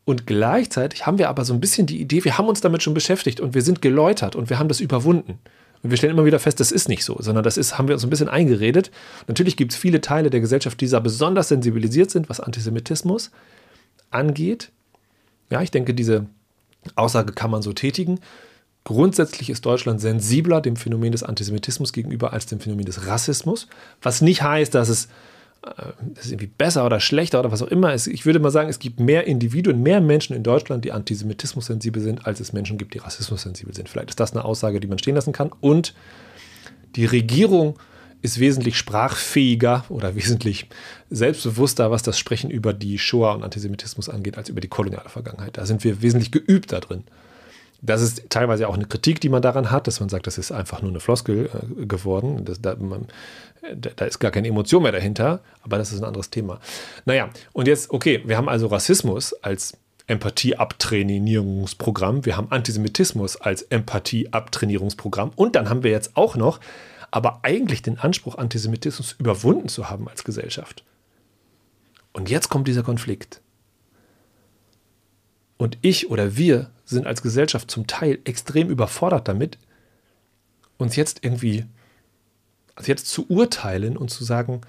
Und 0.09 0.25
gleichzeitig 0.25 1.05
haben 1.05 1.19
wir 1.19 1.29
aber 1.29 1.45
so 1.45 1.53
ein 1.53 1.59
bisschen 1.59 1.85
die 1.85 2.01
Idee, 2.01 2.23
wir 2.23 2.39
haben 2.39 2.47
uns 2.47 2.61
damit 2.61 2.81
schon 2.81 2.95
beschäftigt 2.95 3.39
und 3.39 3.53
wir 3.53 3.61
sind 3.61 3.79
geläutert 3.79 4.35
und 4.35 4.49
wir 4.49 4.57
haben 4.57 4.67
das 4.67 4.79
überwunden. 4.79 5.37
Und 5.83 5.91
wir 5.91 5.97
stellen 5.97 6.13
immer 6.13 6.25
wieder 6.25 6.39
fest, 6.39 6.59
das 6.59 6.71
ist 6.71 6.89
nicht 6.89 7.05
so, 7.05 7.17
sondern 7.19 7.43
das 7.43 7.57
ist, 7.57 7.77
haben 7.77 7.87
wir 7.87 7.93
uns 7.93 8.03
ein 8.03 8.09
bisschen 8.09 8.27
eingeredet. 8.27 8.89
Natürlich 9.27 9.55
gibt 9.55 9.71
es 9.71 9.77
viele 9.77 10.01
Teile 10.01 10.31
der 10.31 10.39
Gesellschaft, 10.39 10.81
die 10.81 10.87
da 10.87 10.99
besonders 10.99 11.49
sensibilisiert 11.49 12.09
sind, 12.09 12.27
was 12.27 12.39
Antisemitismus 12.39 13.29
angeht. 14.09 14.71
Ja, 15.51 15.61
ich 15.61 15.69
denke, 15.69 15.93
diese 15.93 16.25
Aussage 16.95 17.33
kann 17.33 17.51
man 17.51 17.61
so 17.61 17.71
tätigen. 17.71 18.19
Grundsätzlich 18.85 19.51
ist 19.51 19.63
Deutschland 19.63 20.01
sensibler 20.01 20.59
dem 20.59 20.75
Phänomen 20.75 21.11
des 21.11 21.21
Antisemitismus 21.21 21.93
gegenüber 21.93 22.33
als 22.33 22.47
dem 22.47 22.59
Phänomen 22.59 22.87
des 22.87 23.05
Rassismus, 23.05 23.67
was 24.01 24.21
nicht 24.21 24.41
heißt, 24.41 24.73
dass 24.73 24.89
es 24.89 25.07
das 25.61 26.25
ist 26.25 26.31
irgendwie 26.31 26.47
besser 26.47 26.85
oder 26.85 26.99
schlechter 26.99 27.39
oder 27.39 27.51
was 27.51 27.61
auch 27.61 27.67
immer. 27.67 27.93
Ich 27.93 28.25
würde 28.25 28.39
mal 28.39 28.51
sagen, 28.51 28.69
es 28.69 28.79
gibt 28.79 28.99
mehr 28.99 29.27
Individuen, 29.27 29.83
mehr 29.83 29.99
Menschen 29.99 30.35
in 30.35 30.43
Deutschland, 30.43 30.85
die 30.85 30.91
Antisemitismus 30.91 31.65
sensibel 31.65 32.01
sind, 32.01 32.25
als 32.25 32.39
es 32.39 32.53
Menschen 32.53 32.77
gibt, 32.77 32.93
die 32.93 32.99
Rassismus 32.99 33.41
sensibel 33.41 33.73
sind. 33.73 33.89
Vielleicht 33.89 34.09
ist 34.09 34.19
das 34.19 34.31
eine 34.31 34.45
Aussage, 34.45 34.79
die 34.79 34.87
man 34.87 34.99
stehen 34.99 35.15
lassen 35.15 35.33
kann. 35.33 35.51
Und 35.59 35.93
die 36.95 37.05
Regierung 37.05 37.77
ist 38.21 38.39
wesentlich 38.39 38.77
sprachfähiger 38.77 39.85
oder 39.89 40.15
wesentlich 40.15 40.67
selbstbewusster, 41.09 41.91
was 41.91 42.03
das 42.03 42.17
Sprechen 42.17 42.49
über 42.49 42.73
die 42.73 42.97
Shoah 42.97 43.33
und 43.33 43.43
Antisemitismus 43.43 44.07
angeht, 44.07 44.37
als 44.37 44.49
über 44.49 44.61
die 44.61 44.67
koloniale 44.69 45.09
Vergangenheit. 45.09 45.57
Da 45.57 45.65
sind 45.65 45.83
wir 45.83 46.01
wesentlich 46.01 46.31
geübter 46.31 46.79
drin. 46.79 47.03
Das 47.81 48.01
ist 48.01 48.29
teilweise 48.29 48.67
auch 48.67 48.73
eine 48.73 48.83
Kritik, 48.85 49.21
die 49.21 49.29
man 49.29 49.41
daran 49.41 49.71
hat, 49.71 49.87
dass 49.87 49.99
man 49.99 50.09
sagt, 50.09 50.27
das 50.27 50.37
ist 50.37 50.51
einfach 50.51 50.81
nur 50.81 50.91
eine 50.91 50.99
Floskel 50.99 51.49
äh, 51.53 51.85
geworden. 51.85 52.43
Das, 52.45 52.61
da, 52.61 52.75
man, 52.75 53.07
da, 53.75 53.89
da, 53.95 54.05
ist 54.05 54.19
gar 54.19 54.29
keine 54.31 54.49
Emotion 54.49 54.83
mehr 54.83 54.91
dahinter, 54.91 55.39
aber 55.63 55.77
das 55.77 55.93
ist 55.93 55.99
ein 55.99 56.05
anderes 56.05 56.29
Thema. 56.29 56.59
Naja, 57.05 57.29
und 57.53 57.67
jetzt, 57.67 57.91
okay, 57.91 58.21
wir 58.25 58.37
haben 58.37 58.49
also 58.49 58.67
Rassismus 58.67 59.33
als 59.33 59.77
Empathie-Abtrainierungsprogramm, 60.07 62.25
wir 62.25 62.35
haben 62.35 62.51
Antisemitismus 62.51 63.37
als 63.37 63.61
Empathie-Abtrainierungsprogramm 63.61 65.31
und 65.35 65.55
dann 65.55 65.69
haben 65.69 65.83
wir 65.83 65.91
jetzt 65.91 66.17
auch 66.17 66.35
noch 66.35 66.59
aber 67.11 67.39
eigentlich 67.43 67.81
den 67.81 67.99
Anspruch, 67.99 68.37
Antisemitismus 68.37 69.13
überwunden 69.13 69.67
zu 69.67 69.89
haben 69.89 70.07
als 70.07 70.23
Gesellschaft. 70.23 70.83
Und 72.13 72.29
jetzt 72.29 72.49
kommt 72.49 72.67
dieser 72.67 72.83
Konflikt. 72.83 73.41
Und 75.59 75.77
ich 75.81 76.09
oder 76.09 76.37
wir 76.37 76.71
sind 76.85 77.05
als 77.05 77.21
Gesellschaft 77.21 77.69
zum 77.69 77.85
Teil 77.85 78.19
extrem 78.23 78.69
überfordert 78.69 79.27
damit, 79.27 79.57
uns 80.77 80.95
jetzt 80.95 81.19
irgendwie, 81.21 81.65
also 82.75 82.89
jetzt 82.89 83.07
zu 83.07 83.29
urteilen 83.29 83.97
und 83.97 84.09
zu 84.09 84.23
sagen, 84.23 84.61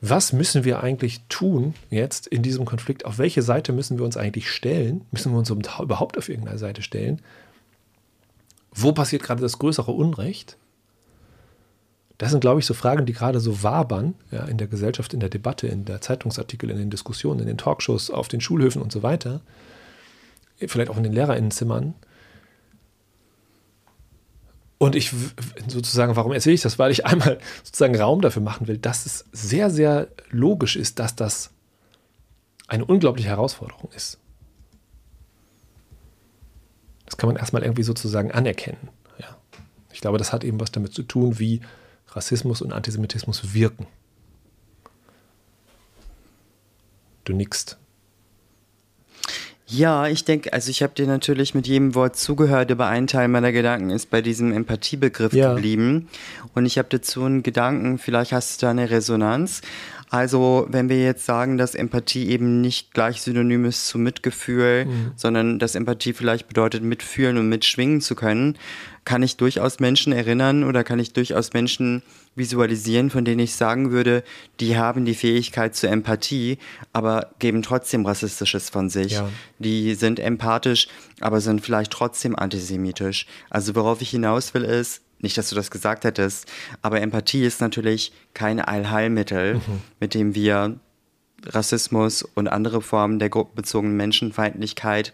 was 0.00 0.32
müssen 0.32 0.64
wir 0.64 0.82
eigentlich 0.82 1.20
tun 1.28 1.74
jetzt 1.90 2.26
in 2.26 2.42
diesem 2.42 2.64
Konflikt? 2.64 3.04
Auf 3.04 3.18
welche 3.18 3.42
Seite 3.42 3.72
müssen 3.72 3.98
wir 3.98 4.04
uns 4.04 4.16
eigentlich 4.16 4.50
stellen? 4.50 5.06
Müssen 5.12 5.30
wir 5.30 5.38
uns 5.38 5.48
überhaupt 5.48 6.18
auf 6.18 6.28
irgendeine 6.28 6.58
Seite 6.58 6.82
stellen? 6.82 7.22
Wo 8.72 8.90
passiert 8.90 9.22
gerade 9.22 9.42
das 9.42 9.60
größere 9.60 9.92
Unrecht? 9.92 10.56
Das 12.18 12.30
sind, 12.30 12.40
glaube 12.40 12.60
ich, 12.60 12.66
so 12.66 12.74
Fragen, 12.74 13.06
die 13.06 13.12
gerade 13.12 13.40
so 13.40 13.62
wabern 13.62 14.14
ja, 14.30 14.44
in 14.44 14.58
der 14.58 14.68
Gesellschaft, 14.68 15.14
in 15.14 15.20
der 15.20 15.28
Debatte, 15.28 15.66
in 15.66 15.84
der 15.84 16.00
Zeitungsartikel, 16.00 16.70
in 16.70 16.78
den 16.78 16.90
Diskussionen, 16.90 17.40
in 17.40 17.46
den 17.46 17.58
Talkshows, 17.58 18.10
auf 18.10 18.28
den 18.28 18.40
Schulhöfen 18.40 18.82
und 18.82 18.92
so 18.92 19.02
weiter. 19.02 19.40
Vielleicht 20.58 20.90
auch 20.90 20.96
in 20.96 21.02
den 21.02 21.12
Lehrerinnenzimmern. 21.12 21.94
Und 24.78 24.96
ich 24.96 25.12
sozusagen, 25.68 26.16
warum 26.16 26.32
erzähle 26.32 26.54
ich 26.54 26.60
das? 26.60 26.78
Weil 26.78 26.90
ich 26.90 27.06
einmal 27.06 27.38
sozusagen 27.62 27.96
Raum 27.96 28.20
dafür 28.20 28.42
machen 28.42 28.68
will, 28.68 28.78
dass 28.78 29.06
es 29.06 29.24
sehr, 29.32 29.70
sehr 29.70 30.08
logisch 30.30 30.76
ist, 30.76 30.98
dass 30.98 31.16
das 31.16 31.50
eine 32.68 32.84
unglaubliche 32.84 33.28
Herausforderung 33.28 33.90
ist. 33.94 34.18
Das 37.04 37.16
kann 37.16 37.28
man 37.28 37.36
erstmal 37.36 37.62
irgendwie 37.62 37.82
sozusagen 37.82 38.32
anerkennen. 38.32 38.88
Ja. 39.18 39.36
Ich 39.92 40.00
glaube, 40.00 40.18
das 40.18 40.32
hat 40.32 40.44
eben 40.44 40.58
was 40.58 40.72
damit 40.72 40.94
zu 40.94 41.02
tun, 41.02 41.38
wie 41.38 41.60
Rassismus 42.16 42.62
und 42.62 42.72
Antisemitismus 42.72 43.54
wirken. 43.54 43.86
Du 47.24 47.32
nickst. 47.32 47.78
Ja, 49.66 50.06
ich 50.06 50.24
denke, 50.24 50.52
also 50.52 50.70
ich 50.70 50.82
habe 50.82 50.92
dir 50.92 51.06
natürlich 51.06 51.54
mit 51.54 51.66
jedem 51.66 51.94
Wort 51.94 52.16
zugehört, 52.16 52.70
aber 52.70 52.88
ein 52.88 53.06
Teil 53.06 53.28
meiner 53.28 53.52
Gedanken 53.52 53.88
ist 53.88 54.10
bei 54.10 54.20
diesem 54.20 54.52
Empathiebegriff 54.52 55.32
ja. 55.32 55.54
geblieben. 55.54 56.08
Und 56.54 56.66
ich 56.66 56.76
habe 56.76 56.88
dazu 56.90 57.24
einen 57.24 57.42
Gedanken, 57.42 57.96
vielleicht 57.96 58.32
hast 58.32 58.60
du 58.60 58.66
da 58.66 58.70
eine 58.70 58.90
Resonanz. 58.90 59.62
Also, 60.12 60.66
wenn 60.68 60.90
wir 60.90 61.02
jetzt 61.02 61.24
sagen, 61.24 61.56
dass 61.56 61.74
Empathie 61.74 62.28
eben 62.28 62.60
nicht 62.60 62.92
gleich 62.92 63.22
synonym 63.22 63.64
ist 63.64 63.86
zu 63.86 63.96
Mitgefühl, 63.98 64.84
mhm. 64.84 65.12
sondern 65.16 65.58
dass 65.58 65.74
Empathie 65.74 66.12
vielleicht 66.12 66.48
bedeutet, 66.48 66.82
mitfühlen 66.82 67.38
und 67.38 67.48
mitschwingen 67.48 68.02
zu 68.02 68.14
können, 68.14 68.58
kann 69.06 69.22
ich 69.22 69.38
durchaus 69.38 69.80
Menschen 69.80 70.12
erinnern 70.12 70.64
oder 70.64 70.84
kann 70.84 70.98
ich 70.98 71.14
durchaus 71.14 71.54
Menschen 71.54 72.02
visualisieren, 72.34 73.08
von 73.08 73.24
denen 73.24 73.40
ich 73.40 73.54
sagen 73.54 73.90
würde, 73.90 74.22
die 74.60 74.76
haben 74.76 75.06
die 75.06 75.14
Fähigkeit 75.14 75.74
zur 75.74 75.88
Empathie, 75.88 76.58
aber 76.92 77.30
geben 77.38 77.62
trotzdem 77.62 78.04
Rassistisches 78.04 78.68
von 78.68 78.90
sich. 78.90 79.12
Ja. 79.12 79.30
Die 79.60 79.94
sind 79.94 80.20
empathisch, 80.20 80.88
aber 81.20 81.40
sind 81.40 81.62
vielleicht 81.62 81.90
trotzdem 81.90 82.36
antisemitisch. 82.36 83.24
Also 83.48 83.74
worauf 83.74 84.02
ich 84.02 84.10
hinaus 84.10 84.52
will 84.52 84.64
ist, 84.64 85.00
nicht, 85.22 85.38
dass 85.38 85.48
du 85.48 85.54
das 85.54 85.70
gesagt 85.70 86.04
hättest, 86.04 86.50
aber 86.82 87.00
Empathie 87.00 87.44
ist 87.44 87.60
natürlich 87.60 88.12
kein 88.34 88.60
Allheilmittel, 88.60 89.54
mhm. 89.54 89.82
mit 90.00 90.14
dem 90.14 90.34
wir 90.34 90.78
Rassismus 91.46 92.22
und 92.22 92.48
andere 92.48 92.82
Formen 92.82 93.18
der 93.18 93.28
gruppenbezogenen 93.28 93.96
Menschenfeindlichkeit 93.96 95.12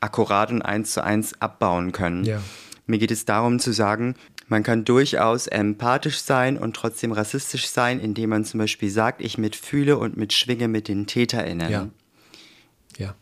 akkurat 0.00 0.50
und 0.50 0.62
eins 0.62 0.92
zu 0.92 1.04
eins 1.04 1.40
abbauen 1.40 1.92
können. 1.92 2.24
Ja. 2.24 2.42
Mir 2.86 2.98
geht 2.98 3.10
es 3.10 3.24
darum 3.24 3.58
zu 3.60 3.72
sagen, 3.72 4.16
man 4.48 4.62
kann 4.64 4.84
durchaus 4.84 5.46
empathisch 5.46 6.20
sein 6.20 6.58
und 6.58 6.74
trotzdem 6.74 7.12
rassistisch 7.12 7.68
sein, 7.68 8.00
indem 8.00 8.30
man 8.30 8.44
zum 8.44 8.58
Beispiel 8.58 8.90
sagt, 8.90 9.20
ich 9.20 9.38
mitfühle 9.38 9.96
und 9.96 10.16
mitschwinge 10.16 10.66
mit 10.66 10.88
den 10.88 11.06
TäterInnen. 11.06 11.70
Ja. 11.70 11.88
ja. 12.98 13.14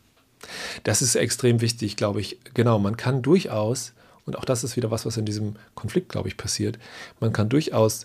Das 0.84 1.02
ist 1.02 1.16
extrem 1.16 1.60
wichtig, 1.60 1.96
glaube 1.96 2.20
ich. 2.22 2.38
Genau, 2.54 2.78
man 2.78 2.96
kann 2.96 3.20
durchaus 3.20 3.92
und 4.28 4.36
auch 4.36 4.44
das 4.44 4.62
ist 4.62 4.76
wieder 4.76 4.90
was, 4.90 5.06
was 5.06 5.16
in 5.16 5.24
diesem 5.24 5.56
Konflikt, 5.74 6.10
glaube 6.10 6.28
ich, 6.28 6.36
passiert. 6.36 6.78
Man 7.18 7.32
kann 7.32 7.48
durchaus 7.48 8.04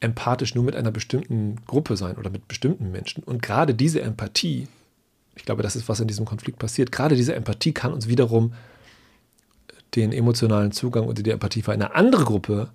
empathisch 0.00 0.54
nur 0.54 0.64
mit 0.64 0.76
einer 0.76 0.90
bestimmten 0.90 1.56
Gruppe 1.66 1.96
sein 1.96 2.16
oder 2.16 2.28
mit 2.28 2.46
bestimmten 2.46 2.92
Menschen. 2.92 3.24
Und 3.24 3.42
gerade 3.42 3.74
diese 3.74 4.02
Empathie, 4.02 4.68
ich 5.34 5.46
glaube, 5.46 5.62
das 5.62 5.76
ist, 5.76 5.88
was 5.88 6.00
in 6.00 6.08
diesem 6.08 6.26
Konflikt 6.26 6.58
passiert, 6.58 6.92
gerade 6.92 7.16
diese 7.16 7.34
Empathie 7.34 7.72
kann 7.72 7.94
uns 7.94 8.06
wiederum 8.06 8.52
den 9.96 10.12
emotionalen 10.12 10.72
Zugang 10.72 11.06
und 11.06 11.24
die 11.24 11.30
Empathie 11.30 11.62
für 11.62 11.72
eine 11.72 11.94
andere 11.94 12.24
Gruppe 12.24 12.68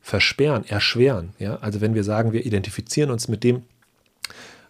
versperren, 0.00 0.64
erschweren. 0.64 1.30
Ja? 1.40 1.56
Also 1.56 1.80
wenn 1.80 1.96
wir 1.96 2.04
sagen, 2.04 2.32
wir 2.32 2.46
identifizieren 2.46 3.10
uns 3.10 3.26
mit 3.26 3.42
dem, 3.42 3.64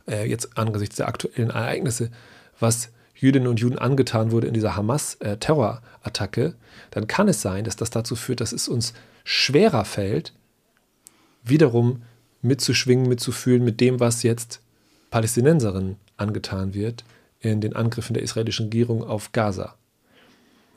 äh, 0.08 0.26
jetzt 0.26 0.56
angesichts 0.56 0.96
der 0.96 1.08
aktuellen 1.08 1.50
Ereignisse, 1.50 2.10
was 2.58 2.88
Jüdinnen 3.24 3.48
und 3.48 3.58
Juden 3.58 3.78
angetan 3.78 4.32
wurde 4.32 4.46
in 4.46 4.52
dieser 4.52 4.76
Hamas-Terrorattacke, 4.76 6.54
dann 6.90 7.06
kann 7.06 7.26
es 7.26 7.40
sein, 7.40 7.64
dass 7.64 7.74
das 7.74 7.88
dazu 7.88 8.16
führt, 8.16 8.42
dass 8.42 8.52
es 8.52 8.68
uns 8.68 8.92
schwerer 9.24 9.86
fällt, 9.86 10.34
wiederum 11.42 12.02
mitzuschwingen, 12.42 13.08
mitzufühlen 13.08 13.64
mit 13.64 13.80
dem, 13.80 13.98
was 13.98 14.24
jetzt 14.24 14.60
Palästinenserinnen 15.08 15.96
angetan 16.18 16.74
wird 16.74 17.04
in 17.40 17.62
den 17.62 17.74
Angriffen 17.74 18.12
der 18.12 18.22
israelischen 18.22 18.66
Regierung 18.66 19.02
auf 19.02 19.32
Gaza. 19.32 19.74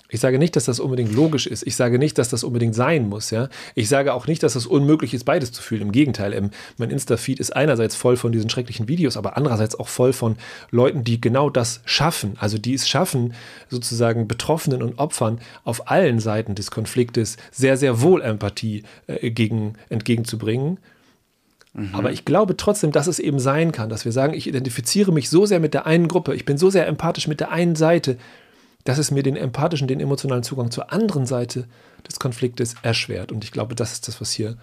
Ich 0.09 0.21
sage 0.21 0.39
nicht, 0.39 0.55
dass 0.55 0.65
das 0.65 0.79
unbedingt 0.79 1.13
logisch 1.13 1.47
ist. 1.47 1.67
Ich 1.67 1.75
sage 1.75 1.99
nicht, 1.99 2.17
dass 2.17 2.29
das 2.29 2.45
unbedingt 2.45 2.75
sein 2.75 3.09
muss. 3.09 3.29
Ja? 3.29 3.49
Ich 3.75 3.89
sage 3.89 4.13
auch 4.13 4.25
nicht, 4.25 4.41
dass 4.41 4.53
das 4.53 4.65
unmöglich 4.65 5.13
ist, 5.13 5.25
beides 5.25 5.51
zu 5.51 5.61
fühlen. 5.61 5.81
Im 5.81 5.91
Gegenteil, 5.91 6.33
ähm, 6.33 6.51
mein 6.77 6.91
Insta-Feed 6.91 7.39
ist 7.39 7.55
einerseits 7.55 7.95
voll 7.95 8.15
von 8.15 8.31
diesen 8.31 8.49
schrecklichen 8.49 8.87
Videos, 8.87 9.17
aber 9.17 9.35
andererseits 9.35 9.77
auch 9.77 9.89
voll 9.89 10.13
von 10.13 10.37
Leuten, 10.71 11.03
die 11.03 11.19
genau 11.19 11.49
das 11.49 11.81
schaffen. 11.85 12.35
Also 12.39 12.57
die 12.57 12.73
es 12.73 12.87
schaffen, 12.87 13.33
sozusagen 13.69 14.27
Betroffenen 14.27 14.81
und 14.81 14.97
Opfern 14.97 15.39
auf 15.65 15.91
allen 15.91 16.19
Seiten 16.19 16.55
des 16.55 16.71
Konfliktes 16.71 17.35
sehr, 17.51 17.75
sehr 17.75 18.01
wohl 18.01 18.21
Empathie 18.21 18.83
äh, 19.07 19.29
gegen, 19.29 19.73
entgegenzubringen. 19.89 20.79
Mhm. 21.73 21.89
Aber 21.93 22.13
ich 22.13 22.23
glaube 22.23 22.55
trotzdem, 22.55 22.93
dass 22.93 23.07
es 23.07 23.19
eben 23.19 23.39
sein 23.39 23.73
kann, 23.73 23.89
dass 23.89 24.05
wir 24.05 24.13
sagen, 24.13 24.33
ich 24.33 24.47
identifiziere 24.47 25.11
mich 25.11 25.29
so 25.29 25.45
sehr 25.45 25.59
mit 25.59 25.73
der 25.73 25.85
einen 25.85 26.07
Gruppe, 26.07 26.33
ich 26.33 26.45
bin 26.45 26.57
so 26.57 26.69
sehr 26.69 26.87
empathisch 26.87 27.27
mit 27.27 27.41
der 27.41 27.51
einen 27.51 27.75
Seite, 27.75 28.17
dass 28.87 28.97
es 28.97 29.11
mir 29.11 29.21
den 29.21 29.35
empathischen, 29.35 29.89
den 29.89 29.99
emotionalen 29.99 30.43
Zugang 30.43 30.71
zur 30.71 30.93
anderen 30.93 31.25
Seite 31.25 31.67
des 32.07 32.19
Konfliktes 32.19 32.75
erschwert. 32.83 33.33
Und 33.33 33.43
ich 33.43 33.51
glaube, 33.51 33.75
das 33.75 33.91
ist 33.91 34.07
das, 34.07 34.21
was 34.21 34.31
hier 34.31 34.57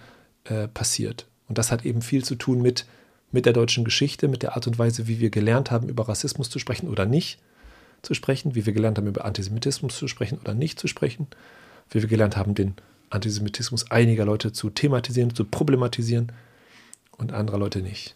äh, 0.45 0.67
passiert. 0.67 1.27
Und 1.47 1.59
das 1.59 1.71
hat 1.71 1.85
eben 1.85 2.01
viel 2.01 2.25
zu 2.25 2.33
tun 2.33 2.59
mit, 2.59 2.87
mit 3.31 3.45
der 3.45 3.53
deutschen 3.53 3.83
Geschichte, 3.83 4.27
mit 4.27 4.41
der 4.41 4.55
Art 4.55 4.65
und 4.65 4.79
Weise, 4.79 5.07
wie 5.07 5.19
wir 5.19 5.29
gelernt 5.29 5.69
haben, 5.69 5.89
über 5.89 6.09
Rassismus 6.09 6.49
zu 6.49 6.57
sprechen 6.57 6.89
oder 6.89 7.05
nicht 7.05 7.39
zu 8.01 8.15
sprechen, 8.15 8.55
wie 8.55 8.65
wir 8.65 8.73
gelernt 8.73 8.97
haben, 8.97 9.05
über 9.05 9.25
Antisemitismus 9.25 9.95
zu 9.95 10.07
sprechen 10.07 10.39
oder 10.39 10.55
nicht 10.55 10.79
zu 10.79 10.87
sprechen, 10.87 11.27
wie 11.91 12.01
wir 12.01 12.09
gelernt 12.09 12.35
haben, 12.35 12.55
den 12.55 12.73
Antisemitismus 13.11 13.91
einiger 13.91 14.25
Leute 14.25 14.51
zu 14.51 14.71
thematisieren, 14.71 15.35
zu 15.35 15.45
problematisieren 15.45 16.31
und 17.15 17.31
anderer 17.31 17.59
Leute 17.59 17.83
nicht. 17.83 18.15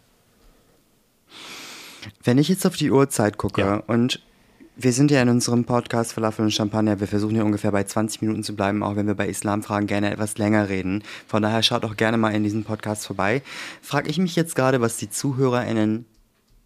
Wenn 2.23 2.39
ich 2.39 2.47
jetzt 2.47 2.65
auf 2.65 2.77
die 2.77 2.89
Uhrzeit 2.89 3.37
gucke 3.37 3.61
ja. 3.61 3.75
und 3.75 4.21
wir 4.81 4.93
sind 4.93 5.11
ja 5.11 5.21
in 5.21 5.27
unserem 5.27 5.65
Podcast 5.65 6.13
Falafel 6.13 6.45
und 6.45 6.51
Champagner. 6.51 7.01
Wir 7.01 7.07
versuchen 7.07 7.35
ja 7.35 7.43
ungefähr 7.43 7.71
bei 7.71 7.83
20 7.83 8.21
Minuten 8.21 8.43
zu 8.43 8.55
bleiben, 8.55 8.81
auch 8.81 8.95
wenn 8.95 9.07
wir 9.07 9.13
bei 9.13 9.27
Islamfragen 9.27 9.87
gerne 9.87 10.09
etwas 10.09 10.37
länger 10.37 10.69
reden. 10.69 11.03
Von 11.27 11.43
daher 11.43 11.63
schaut 11.63 11.83
auch 11.83 11.97
gerne 11.97 12.17
mal 12.17 12.33
in 12.33 12.43
diesen 12.43 12.63
Podcast 12.63 13.05
vorbei. 13.05 13.41
Frage 13.81 14.09
ich 14.09 14.19
mich 14.19 14.37
jetzt 14.37 14.55
gerade, 14.55 14.79
was 14.79 14.95
die 14.95 15.09
ZuhörerInnen 15.09 16.05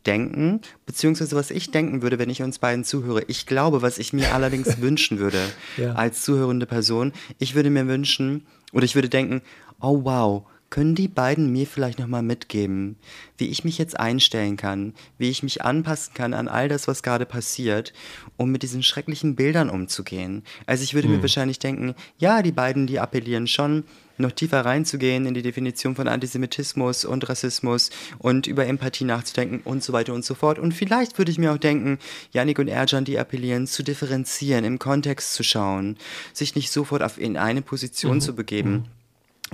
denken, 0.06 0.62
beziehungsweise 0.86 1.36
was 1.36 1.50
ich 1.50 1.72
denken 1.72 2.04
würde, 2.04 2.20
wenn 2.20 2.30
ich 2.30 2.44
uns 2.44 2.60
beiden 2.60 2.84
zuhöre. 2.84 3.24
Ich 3.28 3.48
glaube, 3.48 3.82
was 3.82 3.98
ich 3.98 4.14
mir 4.14 4.36
allerdings 4.36 4.80
wünschen 4.82 5.18
würde 5.18 5.40
ja. 5.78 5.94
als 5.94 6.22
zuhörende 6.22 6.68
Person, 6.68 7.14
ich 7.40 7.56
würde 7.56 7.72
mir 7.72 7.88
wünschen 7.88 8.46
oder 8.74 8.86
ich 8.86 8.94
würde 8.94 9.10
denken, 9.10 9.42
oh 9.82 10.04
wow, 10.04 10.44
können 10.74 10.96
die 10.96 11.08
beiden 11.08 11.52
mir 11.52 11.68
vielleicht 11.68 12.00
nochmal 12.00 12.24
mitgeben, 12.24 12.96
wie 13.38 13.50
ich 13.50 13.64
mich 13.64 13.78
jetzt 13.78 14.00
einstellen 14.00 14.58
kann, 14.58 14.96
wie 15.20 15.30
ich 15.30 15.44
mich 15.44 15.62
anpassen 15.62 16.16
kann 16.16 16.34
an 16.34 16.48
all 16.48 16.68
das, 16.68 16.88
was 16.88 17.04
gerade 17.04 17.28
passiert, 17.28 17.94
um 18.38 18.50
mit 18.50 18.64
diesen 18.64 18.82
schrecklichen 18.82 19.36
Bildern 19.36 19.70
umzugehen? 19.70 20.42
Also 20.66 20.84
ich 20.84 20.96
würde 20.96 21.10
hm. 21.10 21.18
mir 21.18 21.22
wahrscheinlich 21.22 21.60
denken, 21.60 21.94
ja, 22.18 22.42
die 22.42 22.52
beiden, 22.52 22.88
die 22.88 23.00
appellieren 23.00 23.46
schon, 23.46 23.84
noch 24.18 24.32
tiefer 24.32 24.66
reinzugehen 24.66 25.28
in 25.28 25.36
die 25.36 25.44
Definition 25.44 25.94
von 25.94 26.08
Antisemitismus 26.08 27.06
und 27.06 27.30
Rassismus 27.30 27.92
und 28.18 28.48
über 28.48 28.66
Empathie 28.66 29.04
nachzudenken 29.04 29.62
und 29.64 29.84
so 29.84 29.94
weiter 29.94 30.16
und 30.16 30.26
so 30.26 30.34
fort. 30.34 30.58
Und 30.58 30.74
vielleicht 30.74 31.20
würde 31.20 31.30
ich 31.30 31.38
mir 31.38 31.54
auch 31.54 31.60
denken, 31.60 32.00
Yannick 32.32 32.58
und 32.58 32.68
Erjan, 32.68 33.06
die 33.06 33.20
appellieren, 33.20 33.68
zu 33.68 33.84
differenzieren, 33.84 34.66
im 34.66 34.80
Kontext 34.80 35.36
zu 35.36 35.44
schauen, 35.44 35.98
sich 36.34 36.56
nicht 36.56 36.72
sofort 36.72 37.04
auf 37.04 37.20
in 37.20 37.38
eine 37.38 37.62
Position 37.62 38.16
mhm. 38.16 38.22
zu 38.22 38.34
begeben. 38.34 38.72
Mhm 38.72 39.03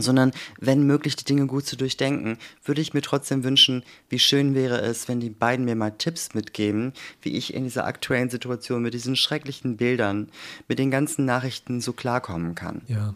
sondern 0.01 0.31
wenn 0.59 0.83
möglich 0.83 1.15
die 1.15 1.25
Dinge 1.25 1.47
gut 1.47 1.65
zu 1.65 1.75
durchdenken, 1.75 2.37
würde 2.63 2.81
ich 2.81 2.93
mir 2.93 3.01
trotzdem 3.01 3.43
wünschen, 3.43 3.83
wie 4.09 4.19
schön 4.19 4.55
wäre 4.55 4.81
es, 4.81 5.07
wenn 5.07 5.19
die 5.19 5.29
beiden 5.29 5.65
mir 5.65 5.75
mal 5.75 5.91
Tipps 5.91 6.33
mitgeben, 6.33 6.93
wie 7.21 7.37
ich 7.37 7.53
in 7.53 7.63
dieser 7.63 7.85
aktuellen 7.85 8.29
Situation 8.29 8.81
mit 8.81 8.93
diesen 8.93 9.15
schrecklichen 9.15 9.77
Bildern, 9.77 10.29
mit 10.67 10.79
den 10.79 10.91
ganzen 10.91 11.25
Nachrichten 11.25 11.81
so 11.81 11.93
klarkommen 11.93 12.55
kann. 12.55 12.81
Ja. 12.87 13.13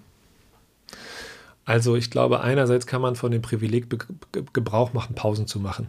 Also 1.66 1.96
ich 1.96 2.12
glaube, 2.12 2.42
einerseits 2.42 2.88
kann 2.88 3.02
man 3.02 3.16
von 3.16 3.32
dem 3.32 3.42
Privileg 3.42 3.88
Gebrauch 4.54 4.94
machen, 4.94 5.16
Pausen 5.16 5.48
zu 5.48 5.60
machen. 5.60 5.88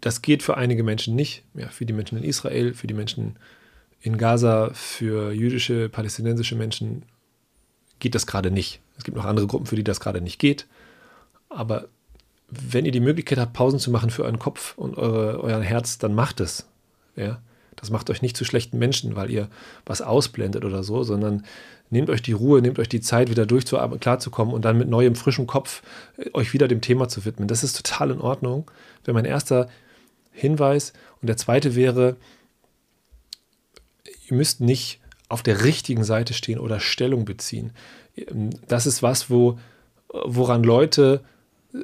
Das 0.00 0.22
geht 0.22 0.42
für 0.42 0.56
einige 0.56 0.82
Menschen 0.82 1.14
nicht, 1.14 1.42
ja, 1.54 1.68
für 1.68 1.84
die 1.84 1.92
Menschen 1.92 2.16
in 2.18 2.24
Israel, 2.24 2.72
für 2.72 2.86
die 2.86 2.94
Menschen 2.94 3.36
in 4.00 4.16
Gaza, 4.16 4.70
für 4.72 5.32
jüdische, 5.32 5.88
palästinensische 5.88 6.56
Menschen 6.56 7.02
geht 8.04 8.14
das 8.14 8.26
gerade 8.26 8.50
nicht. 8.50 8.80
Es 8.98 9.04
gibt 9.04 9.16
noch 9.16 9.24
andere 9.24 9.46
Gruppen, 9.46 9.64
für 9.64 9.76
die 9.76 9.82
das 9.82 9.98
gerade 9.98 10.20
nicht 10.20 10.38
geht. 10.38 10.66
Aber 11.48 11.88
wenn 12.50 12.84
ihr 12.84 12.92
die 12.92 13.00
Möglichkeit 13.00 13.38
habt, 13.38 13.54
Pausen 13.54 13.78
zu 13.78 13.90
machen 13.90 14.10
für 14.10 14.24
euren 14.24 14.38
Kopf 14.38 14.76
und 14.76 14.98
eure, 14.98 15.40
euer 15.42 15.62
Herz, 15.62 15.96
dann 15.96 16.14
macht 16.14 16.40
es. 16.40 16.66
Ja? 17.16 17.40
Das 17.76 17.88
macht 17.88 18.10
euch 18.10 18.20
nicht 18.20 18.36
zu 18.36 18.44
schlechten 18.44 18.78
Menschen, 18.78 19.16
weil 19.16 19.30
ihr 19.30 19.48
was 19.86 20.02
ausblendet 20.02 20.66
oder 20.66 20.84
so, 20.84 21.02
sondern 21.02 21.46
nehmt 21.88 22.10
euch 22.10 22.20
die 22.20 22.32
Ruhe, 22.32 22.60
nehmt 22.60 22.78
euch 22.78 22.90
die 22.90 23.00
Zeit, 23.00 23.30
wieder 23.30 23.46
durchzuarbeiten, 23.46 24.00
klarzukommen 24.00 24.52
und 24.52 24.66
dann 24.66 24.76
mit 24.76 24.90
neuem, 24.90 25.14
frischem 25.14 25.46
Kopf 25.46 25.82
äh, 26.18 26.28
euch 26.34 26.52
wieder 26.52 26.68
dem 26.68 26.82
Thema 26.82 27.08
zu 27.08 27.24
widmen. 27.24 27.48
Das 27.48 27.64
ist 27.64 27.74
total 27.74 28.10
in 28.10 28.20
Ordnung. 28.20 28.70
Wäre 29.04 29.14
mein 29.14 29.24
erster 29.24 29.70
Hinweis. 30.30 30.92
Und 31.22 31.28
der 31.28 31.38
zweite 31.38 31.74
wäre, 31.74 32.16
ihr 34.28 34.36
müsst 34.36 34.60
nicht 34.60 35.00
auf 35.34 35.42
der 35.42 35.64
richtigen 35.64 36.04
Seite 36.04 36.32
stehen 36.32 36.60
oder 36.60 36.78
Stellung 36.78 37.24
beziehen. 37.24 37.72
Das 38.68 38.86
ist 38.86 39.02
was, 39.02 39.28
wo, 39.30 39.58
woran 40.08 40.62
Leute 40.62 41.22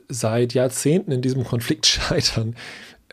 seit 0.08 0.54
Jahrzehnten 0.54 1.10
in 1.10 1.20
diesem 1.20 1.42
Konflikt 1.52 1.84
scheitern. 1.86 2.54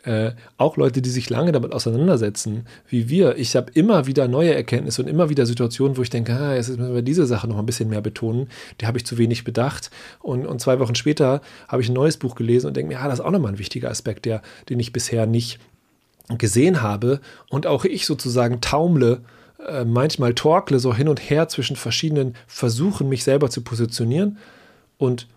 Äh, 0.04 0.30
auch 0.58 0.76
Leute, 0.76 1.02
die 1.02 1.10
sich 1.10 1.28
lange 1.28 1.50
damit 1.50 1.72
auseinandersetzen, 1.72 2.66
wie 2.88 3.08
wir. 3.08 3.36
Ich 3.36 3.56
habe 3.56 3.72
immer 3.74 4.06
wieder 4.06 4.28
neue 4.28 4.54
Erkenntnisse 4.54 5.02
und 5.02 5.08
immer 5.08 5.28
wieder 5.28 5.44
Situationen, 5.44 5.96
wo 5.96 6.02
ich 6.02 6.10
denke, 6.10 6.34
ah, 6.34 6.54
jetzt 6.54 6.68
müssen 6.68 6.94
wir 6.94 7.02
diese 7.02 7.26
Sache 7.26 7.48
noch 7.48 7.58
ein 7.58 7.66
bisschen 7.66 7.88
mehr 7.88 8.00
betonen. 8.00 8.48
Die 8.80 8.86
habe 8.86 8.96
ich 8.96 9.04
zu 9.04 9.18
wenig 9.18 9.42
bedacht. 9.42 9.90
Und, 10.20 10.46
und 10.46 10.60
zwei 10.60 10.78
Wochen 10.78 10.94
später 10.94 11.40
habe 11.66 11.82
ich 11.82 11.88
ein 11.88 11.94
neues 11.94 12.16
Buch 12.16 12.36
gelesen 12.36 12.68
und 12.68 12.76
denke 12.76 12.94
mir, 12.94 13.00
ah, 13.00 13.08
das 13.08 13.18
ist 13.18 13.24
auch 13.24 13.32
nochmal 13.32 13.54
ein 13.54 13.58
wichtiger 13.58 13.90
Aspekt, 13.90 14.24
der, 14.24 14.40
den 14.68 14.78
ich 14.78 14.92
bisher 14.92 15.26
nicht 15.26 15.58
gesehen 16.28 16.80
habe. 16.80 17.20
Und 17.50 17.66
auch 17.66 17.84
ich 17.84 18.06
sozusagen 18.06 18.60
taumle, 18.60 19.22
äh, 19.66 19.84
manchmal 19.84 20.34
torkle 20.34 20.78
so 20.78 20.94
hin 20.94 21.08
und 21.08 21.18
her 21.30 21.48
zwischen 21.48 21.76
verschiedenen 21.76 22.34
Versuchen, 22.46 23.08
mich 23.08 23.24
selber 23.24 23.50
zu 23.50 23.62
positionieren 23.62 24.38
und 24.98 25.28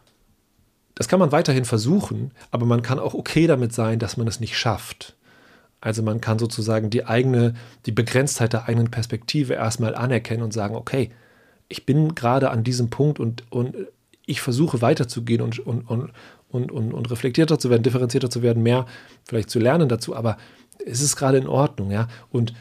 das 0.95 1.07
kann 1.07 1.19
man 1.19 1.31
weiterhin 1.31 1.65
versuchen, 1.65 2.31
aber 2.51 2.65
man 2.65 2.81
kann 2.81 2.99
auch 2.99 3.13
okay 3.13 3.47
damit 3.47 3.73
sein, 3.73 3.97
dass 3.97 4.17
man 4.17 4.27
es 4.27 4.39
nicht 4.39 4.57
schafft. 4.57 5.15
Also 5.79 6.03
man 6.03 6.21
kann 6.21 6.37
sozusagen 6.37 6.91
die 6.91 7.05
eigene, 7.05 7.55
die 7.87 7.91
Begrenztheit 7.91 8.53
der 8.53 8.67
eigenen 8.67 8.91
Perspektive 8.91 9.55
erstmal 9.55 9.95
anerkennen 9.95 10.43
und 10.43 10.53
sagen, 10.53 10.75
okay, 10.75 11.09
ich 11.69 11.85
bin 11.85 12.13
gerade 12.13 12.51
an 12.51 12.63
diesem 12.63 12.89
Punkt 12.89 13.19
und, 13.19 13.43
und 13.49 13.75
ich 14.25 14.41
versuche 14.41 14.81
weiterzugehen 14.81 15.41
und, 15.41 15.59
und, 15.59 15.87
und, 15.87 16.11
und, 16.71 16.93
und, 16.93 17.11
reflektierter 17.11 17.57
zu 17.57 17.69
werden, 17.69 17.81
differenzierter 17.81 18.29
zu 18.29 18.43
werden, 18.43 18.61
mehr 18.61 18.85
vielleicht 19.25 19.49
zu 19.49 19.57
lernen 19.57 19.89
dazu, 19.89 20.15
aber 20.15 20.37
es 20.85 21.01
ist 21.01 21.15
gerade 21.15 21.37
in 21.37 21.47
Ordnung, 21.47 21.91
ja. 21.91 22.07
Und 22.31 22.53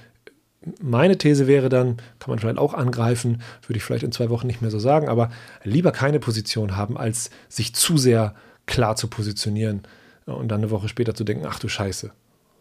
meine 0.82 1.16
These 1.16 1.46
wäre 1.46 1.68
dann, 1.68 1.96
kann 2.18 2.28
man 2.30 2.38
vielleicht 2.38 2.58
auch 2.58 2.74
angreifen, 2.74 3.42
würde 3.66 3.78
ich 3.78 3.84
vielleicht 3.84 4.04
in 4.04 4.12
zwei 4.12 4.28
Wochen 4.28 4.46
nicht 4.46 4.60
mehr 4.60 4.70
so 4.70 4.78
sagen, 4.78 5.08
aber 5.08 5.30
lieber 5.64 5.92
keine 5.92 6.20
Position 6.20 6.76
haben, 6.76 6.98
als 6.98 7.30
sich 7.48 7.74
zu 7.74 7.96
sehr 7.96 8.34
klar 8.66 8.96
zu 8.96 9.08
positionieren 9.08 9.82
und 10.26 10.48
dann 10.48 10.60
eine 10.60 10.70
Woche 10.70 10.88
später 10.88 11.14
zu 11.14 11.24
denken, 11.24 11.46
ach 11.48 11.58
du 11.58 11.68
Scheiße. 11.68 12.12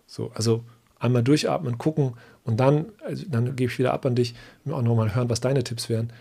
So, 0.08 0.32
also 0.34 0.64
einmal 0.98 1.24
durchatmen, 1.24 1.78
gucken 1.78 2.14
und 2.44 2.60
dann, 2.60 2.86
also 3.04 3.26
dann 3.28 3.56
gebe 3.56 3.72
ich 3.72 3.80
wieder 3.80 3.94
ab 3.94 4.06
an 4.06 4.16
dich, 4.16 4.34
auch 4.70 4.82
nochmal 4.82 5.14
hören, 5.14 5.30
was 5.30 5.42
deine 5.42 5.64
Tipps 5.64 5.90
wären. 5.90 6.14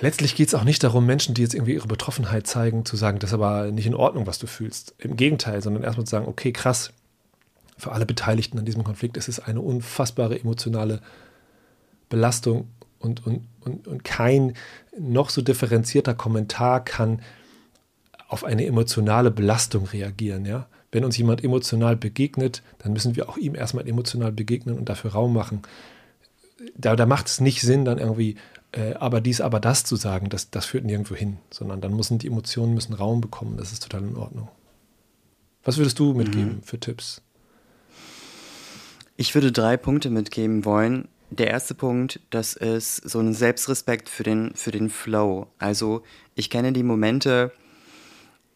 Letztlich 0.00 0.34
geht 0.34 0.48
es 0.48 0.54
auch 0.54 0.64
nicht 0.64 0.82
darum, 0.84 1.04
Menschen, 1.04 1.34
die 1.34 1.42
jetzt 1.42 1.54
irgendwie 1.54 1.74
ihre 1.74 1.88
Betroffenheit 1.88 2.46
zeigen, 2.46 2.84
zu 2.84 2.96
sagen, 2.96 3.18
das 3.18 3.30
ist 3.30 3.34
aber 3.34 3.70
nicht 3.70 3.86
in 3.86 3.94
Ordnung, 3.94 4.26
was 4.26 4.38
du 4.38 4.46
fühlst. 4.46 4.94
Im 4.98 5.16
Gegenteil, 5.16 5.62
sondern 5.62 5.82
erstmal 5.82 6.06
zu 6.06 6.12
sagen, 6.12 6.28
okay, 6.28 6.52
krass, 6.52 6.92
für 7.80 7.92
alle 7.92 8.06
Beteiligten 8.06 8.58
an 8.58 8.64
diesem 8.64 8.84
Konflikt 8.84 9.16
ist 9.16 9.28
es 9.28 9.40
eine 9.40 9.60
unfassbare 9.60 10.38
emotionale 10.38 11.00
Belastung 12.08 12.68
und, 12.98 13.26
und, 13.26 13.46
und, 13.60 13.88
und 13.88 14.04
kein 14.04 14.54
noch 14.98 15.30
so 15.30 15.42
differenzierter 15.42 16.14
Kommentar 16.14 16.84
kann 16.84 17.22
auf 18.28 18.44
eine 18.44 18.66
emotionale 18.66 19.30
Belastung 19.30 19.86
reagieren. 19.86 20.44
Ja? 20.44 20.68
Wenn 20.92 21.04
uns 21.04 21.16
jemand 21.16 21.42
emotional 21.42 21.96
begegnet, 21.96 22.62
dann 22.78 22.92
müssen 22.92 23.16
wir 23.16 23.28
auch 23.28 23.36
ihm 23.36 23.54
erstmal 23.54 23.88
emotional 23.88 24.32
begegnen 24.32 24.76
und 24.76 24.88
dafür 24.88 25.12
Raum 25.12 25.32
machen. 25.32 25.62
Da, 26.76 26.94
da 26.94 27.06
macht 27.06 27.26
es 27.26 27.40
nicht 27.40 27.62
Sinn, 27.62 27.84
dann 27.84 27.98
irgendwie 27.98 28.36
äh, 28.72 28.94
aber 28.94 29.20
dies, 29.20 29.40
aber 29.40 29.58
das 29.58 29.84
zu 29.84 29.96
sagen, 29.96 30.28
das, 30.28 30.50
das 30.50 30.66
führt 30.66 30.84
nirgendwo 30.84 31.14
hin, 31.14 31.38
sondern 31.50 31.80
dann 31.80 31.96
müssen 31.96 32.18
die 32.18 32.28
Emotionen 32.28 32.74
müssen 32.74 32.94
Raum 32.94 33.20
bekommen, 33.20 33.56
das 33.56 33.72
ist 33.72 33.82
total 33.82 34.02
in 34.02 34.16
Ordnung. 34.16 34.48
Was 35.64 35.76
würdest 35.76 35.98
du 35.98 36.14
mitgeben 36.14 36.56
mhm. 36.56 36.62
für 36.62 36.78
Tipps? 36.78 37.22
Ich 39.20 39.34
würde 39.34 39.52
drei 39.52 39.76
Punkte 39.76 40.08
mitgeben 40.08 40.64
wollen. 40.64 41.06
Der 41.28 41.48
erste 41.48 41.74
Punkt, 41.74 42.20
das 42.30 42.54
ist 42.54 42.96
so 43.06 43.20
ein 43.20 43.34
Selbstrespekt 43.34 44.08
für 44.08 44.22
den, 44.22 44.52
für 44.54 44.70
den 44.70 44.88
Flow. 44.88 45.48
Also 45.58 46.04
ich 46.36 46.48
kenne 46.48 46.72
die 46.72 46.82
Momente, 46.82 47.52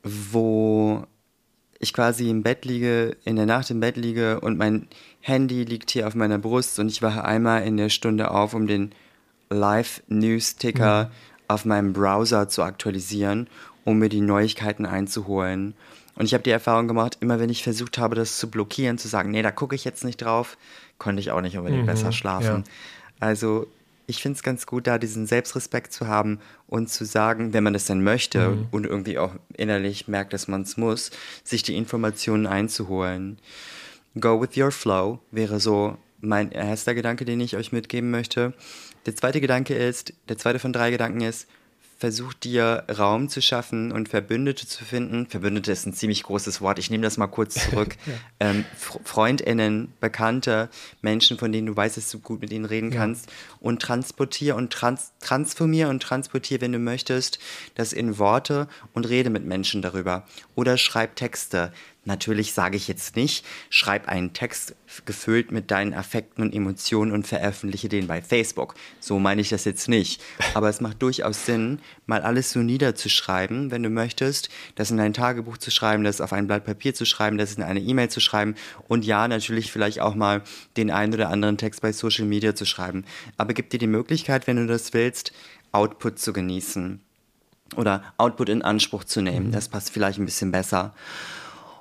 wo 0.03 1.05
ich 1.81 1.93
quasi 1.93 2.31
im 2.31 2.43
Bett 2.43 2.65
liege, 2.65 3.15
in 3.27 3.37
der 3.37 3.45
Nacht 3.45 3.69
im 3.69 3.81
Bett 3.81 3.99
liege 3.99 4.41
und 4.41 4.57
mein 4.57 4.89
Handy 5.21 5.65
liegt 5.65 5.91
hier 5.91 6.07
auf 6.07 6.15
meiner 6.15 6.39
Brust 6.39 6.79
und 6.79 6.91
ich 6.91 7.03
wache 7.03 7.27
einmal 7.27 7.65
in 7.65 7.77
der 7.77 7.91
Stunde 7.91 8.31
auf, 8.31 8.55
um 8.55 8.67
den 8.67 8.93
Live-News-Ticker 9.51 11.05
mhm. 11.05 11.45
auf 11.47 11.67
meinem 11.67 11.93
Browser 11.93 12.49
zu 12.49 12.63
aktualisieren, 12.63 13.49
um 13.85 13.99
mir 13.99 14.09
die 14.09 14.23
Neuigkeiten 14.23 14.87
einzuholen. 14.87 15.75
Und 16.17 16.27
ich 16.27 16.35
habe 16.35 16.45
die 16.45 16.51
Erfahrung 16.51 16.87
gemacht, 16.89 17.19
immer 17.21 17.41
wenn 17.41 17.51
ich 17.51 17.63
versucht 17.63 17.99
habe, 17.99 18.15
das 18.15 18.39
zu 18.39 18.51
blockieren, 18.51 18.99
zu 18.99 19.09
sagen, 19.09 19.31
nee, 19.31 19.43
da 19.43 19.51
gucke 19.51 19.75
ich 19.75 19.85
jetzt 19.85 20.05
nicht 20.05 20.19
drauf, 20.19 20.57
konnte 20.99 21.21
ich 21.21 21.31
auch 21.31 21.41
nicht 21.41 21.59
unbedingt 21.59 21.83
mhm, 21.83 21.87
besser 21.87 22.13
schlafen. 22.13 22.65
Ja. 22.67 22.73
Also 23.21 23.67
ich 24.07 24.23
finde 24.23 24.37
es 24.37 24.43
ganz 24.43 24.67
gut, 24.67 24.87
da 24.87 24.99
diesen 24.99 25.27
Selbstrespekt 25.27 25.93
zu 25.93 26.07
haben 26.07 26.39
und 26.67 26.91
zu 26.91 27.05
sagen, 27.05 27.53
wenn 27.53 27.65
man 27.65 27.73
das 27.73 27.87
denn 27.87 28.03
möchte 28.03 28.51
mhm. 28.51 28.67
und 28.71 28.87
irgendwie 28.87 29.19
auch 29.19 29.33
innerlich 29.57 30.09
merkt, 30.09 30.33
dass 30.33 30.47
man 30.47 30.63
es 30.63 30.77
muss, 30.77 31.11
sich 31.43 31.63
die 31.63 31.77
Informationen 31.77 32.47
einzuholen. 32.47 33.39
Go 34.21 34.41
with 34.41 34.57
your 34.57 34.71
flow 34.71 35.19
wäre 35.31 35.59
so 35.59 35.97
mein 36.21 36.53
erster 36.53 36.95
Gedanke, 36.95 37.25
den 37.25 37.41
ich 37.41 37.57
euch 37.57 37.73
mitgeben 37.73 38.11
möchte. 38.11 38.55
Der 39.07 39.17
zweite 39.17 39.41
Gedanke 39.41 39.75
ist, 39.75 40.13
der 40.29 40.39
zweite 40.39 40.59
von 40.59 40.73
drei 40.73 40.91
Gedanken 40.91 41.21
ist, 41.21 41.49
versuch 42.05 42.35
dir 42.35 42.85
Raum 42.99 43.31
zu 43.31 43.41
schaffen 43.41 43.91
und 43.91 44.11
Verbündete 44.11 44.67
zu 44.67 44.85
finden. 44.85 45.27
Verbündete 45.27 45.73
ist 45.73 45.87
ein 45.87 45.95
ziemlich 45.95 46.23
großes 46.23 46.61
Wort. 46.61 46.79
Ich 46.79 46.91
nehme 46.91 47.03
das 47.03 47.17
mal 47.17 47.29
kurz 47.29 47.55
zurück. 47.55 47.97
ja. 48.07 48.13
ähm, 48.41 48.67
Freundinnen, 48.77 49.91
Bekannte, 50.01 50.69
Menschen, 51.01 51.39
von 51.39 51.51
denen 51.51 51.67
du 51.67 51.75
weißt, 51.75 51.97
dass 51.97 52.11
du 52.11 52.19
gut 52.19 52.43
mit 52.43 52.53
ihnen 52.53 52.67
reden 52.67 52.93
ja. 52.93 52.99
kannst. 52.99 53.33
Und 53.59 53.81
transportier 53.81 54.55
und 54.55 54.71
trans 54.71 55.13
transformier 55.21 55.89
und 55.89 56.03
transportier, 56.03 56.61
wenn 56.61 56.73
du 56.73 56.79
möchtest, 56.79 57.39
das 57.75 57.95
in 57.95 58.19
Worte 58.19 58.69
und 58.93 59.09
rede 59.09 59.31
mit 59.31 59.47
Menschen 59.47 59.81
darüber. 59.81 60.27
Oder 60.55 60.77
schreib 60.77 61.17
Texte. 61.17 61.73
Natürlich 62.05 62.53
sage 62.53 62.77
ich 62.77 62.87
jetzt 62.87 63.17
nicht, 63.17 63.47
schreib 63.71 64.09
einen 64.09 64.35
Text 64.35 64.75
gefüllt 65.07 65.53
mit 65.53 65.71
deinen 65.71 65.95
Affekten 65.95 66.43
und 66.43 66.55
Emotionen 66.55 67.13
und 67.13 67.27
veröffentliche 67.27 67.89
den 67.89 68.07
bei 68.07 68.21
Facebook. 68.21 68.75
So 69.01 69.19
meine 69.19 69.41
ich 69.41 69.49
das 69.49 69.65
jetzt 69.65 69.89
nicht. 69.89 70.23
Aber 70.53 70.69
es 70.69 70.81
macht 70.81 71.01
durchaus 71.03 71.47
Sinn, 71.47 71.81
mal 72.07 72.23
alles 72.23 72.53
so 72.53 72.61
niederzuschreiben, 72.61 73.71
wenn 73.71 73.83
du 73.83 73.89
möchtest, 73.89 74.51
das 74.75 74.91
in 74.91 75.01
ein 75.01 75.15
Tagebuch 75.15 75.57
zu 75.57 75.71
schreiben, 75.71 76.05
das 76.05 76.21
auf 76.21 76.33
ein 76.33 76.47
Blatt 76.47 76.65
Papier 76.65 76.95
zu 76.95 77.07
schreiben, 77.07 77.39
das 77.39 77.55
in 77.55 77.63
eine 77.63 77.81
E-Mail 77.81 78.11
zu 78.11 78.21
schreiben 78.21 78.55
und 78.87 79.05
ja, 79.05 79.27
natürlich 79.27 79.73
vielleicht 79.73 80.01
auch 80.01 80.15
mal 80.15 80.43
den 80.77 80.91
einen 80.91 81.15
oder 81.15 81.31
anderen 81.31 81.59
Text 81.59 81.81
bei 81.81 81.93
Social 81.93 82.27
Media 82.27 82.55
zu 82.55 82.67
schreiben. 82.67 83.05
Aber 83.37 83.55
gib 83.55 83.71
dir 83.71 83.79
die 83.79 83.87
Möglichkeit, 83.87 84.47
wenn 84.47 84.57
du 84.57 84.67
das 84.67 84.93
willst, 84.93 85.33
Output 85.73 86.19
zu 86.19 86.33
genießen 86.33 87.01
oder 87.77 88.03
Output 88.17 88.49
in 88.49 88.63
Anspruch 88.63 89.05
zu 89.05 89.21
nehmen. 89.21 89.49
Mhm. 89.49 89.53
Das 89.53 89.69
passt 89.69 89.91
vielleicht 89.91 90.19
ein 90.19 90.27
bisschen 90.27 90.53
besser. 90.53 90.95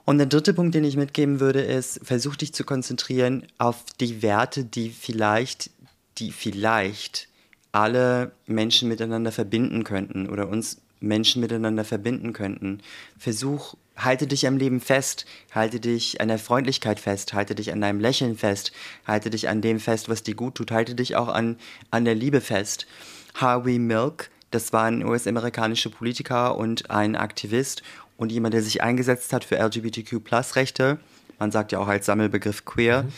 Und 0.05 0.17
der 0.17 0.27
dritte 0.27 0.53
Punkt, 0.53 0.75
den 0.75 0.83
ich 0.83 0.97
mitgeben 0.97 1.39
würde, 1.39 1.61
ist, 1.61 2.01
versuch 2.03 2.35
dich 2.35 2.53
zu 2.53 2.63
konzentrieren 2.65 3.45
auf 3.57 3.85
die 3.99 4.21
Werte, 4.21 4.65
die 4.65 4.89
vielleicht, 4.89 5.69
die 6.17 6.31
vielleicht 6.31 7.29
alle 7.71 8.33
Menschen 8.45 8.89
miteinander 8.89 9.31
verbinden 9.31 9.83
könnten 9.83 10.29
oder 10.29 10.49
uns 10.49 10.81
Menschen 10.99 11.41
miteinander 11.41 11.83
verbinden 11.83 12.33
könnten. 12.33 12.81
Versuch, 13.17 13.75
halte 13.95 14.27
dich 14.27 14.47
am 14.47 14.57
Leben 14.57 14.79
fest, 14.79 15.25
halte 15.51 15.79
dich 15.79 16.21
an 16.21 16.29
der 16.29 16.39
Freundlichkeit 16.39 16.99
fest, 16.99 17.33
halte 17.33 17.55
dich 17.55 17.71
an 17.71 17.81
deinem 17.81 17.99
Lächeln 17.99 18.37
fest, 18.37 18.71
halte 19.05 19.29
dich 19.29 19.49
an 19.49 19.61
dem 19.61 19.79
fest, 19.79 20.09
was 20.09 20.23
dir 20.23 20.35
gut 20.35 20.55
tut, 20.55 20.71
halte 20.71 20.95
dich 20.95 21.15
auch 21.15 21.27
an, 21.27 21.57
an 21.91 22.05
der 22.05 22.15
Liebe 22.15 22.41
fest. 22.41 22.87
Harvey 23.35 23.79
Milk, 23.79 24.29
das 24.51 24.71
war 24.71 24.83
ein 24.83 25.03
US-amerikanischer 25.03 25.89
Politiker 25.89 26.57
und 26.57 26.89
ein 26.89 27.15
Aktivist 27.15 27.83
und 28.17 28.31
jemand, 28.31 28.53
der 28.53 28.61
sich 28.61 28.81
eingesetzt 28.81 29.33
hat 29.33 29.43
für 29.43 29.57
LGBTQ-Plus-Rechte, 29.57 30.99
man 31.39 31.51
sagt 31.51 31.71
ja 31.71 31.79
auch 31.79 31.87
als 31.87 32.05
Sammelbegriff 32.05 32.65
queer, 32.65 33.03
mhm. 33.03 33.13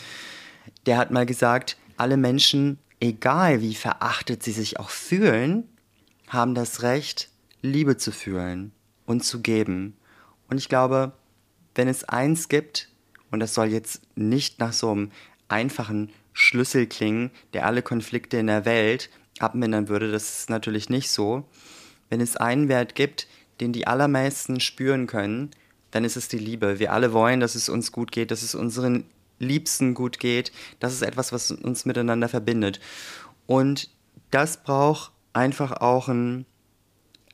der 0.86 0.98
hat 0.98 1.10
mal 1.10 1.26
gesagt, 1.26 1.76
alle 1.96 2.16
Menschen, 2.16 2.78
egal 3.00 3.60
wie 3.60 3.74
verachtet 3.74 4.42
sie 4.42 4.52
sich 4.52 4.78
auch 4.78 4.90
fühlen, 4.90 5.64
haben 6.28 6.54
das 6.54 6.82
Recht, 6.82 7.30
Liebe 7.62 7.96
zu 7.96 8.12
fühlen 8.12 8.72
und 9.06 9.24
zu 9.24 9.40
geben. 9.40 9.96
Und 10.48 10.58
ich 10.58 10.68
glaube, 10.68 11.12
wenn 11.74 11.88
es 11.88 12.04
eins 12.04 12.48
gibt, 12.48 12.88
und 13.30 13.40
das 13.40 13.54
soll 13.54 13.66
jetzt 13.66 14.02
nicht 14.14 14.60
nach 14.60 14.72
so 14.72 14.90
einem 14.90 15.10
einfachen 15.48 16.10
Schlüssel 16.32 16.86
klingen, 16.86 17.30
der 17.52 17.66
alle 17.66 17.82
Konflikte 17.82 18.36
in 18.38 18.46
der 18.46 18.64
Welt 18.64 19.10
abmindern 19.38 19.88
würde, 19.88 20.10
das 20.10 20.40
ist 20.40 20.50
natürlich 20.50 20.88
nicht 20.88 21.10
so. 21.10 21.48
Wenn 22.08 22.20
es 22.20 22.36
einen 22.36 22.68
Wert 22.68 22.94
gibt, 22.94 23.26
den 23.60 23.72
die 23.72 23.86
allermeisten 23.86 24.60
spüren 24.60 25.06
können, 25.06 25.50
dann 25.90 26.04
ist 26.04 26.16
es 26.16 26.28
die 26.28 26.38
Liebe. 26.38 26.78
Wir 26.78 26.92
alle 26.92 27.12
wollen, 27.12 27.40
dass 27.40 27.54
es 27.54 27.68
uns 27.68 27.92
gut 27.92 28.12
geht, 28.12 28.30
dass 28.30 28.42
es 28.42 28.54
unseren 28.54 29.04
Liebsten 29.38 29.94
gut 29.94 30.18
geht. 30.18 30.52
Das 30.80 30.92
ist 30.92 31.02
etwas, 31.02 31.32
was 31.32 31.50
uns 31.50 31.84
miteinander 31.84 32.28
verbindet. 32.28 32.80
Und 33.46 33.90
das 34.30 34.62
braucht 34.62 35.12
einfach 35.32 35.72
auch 35.72 36.08
einen 36.08 36.46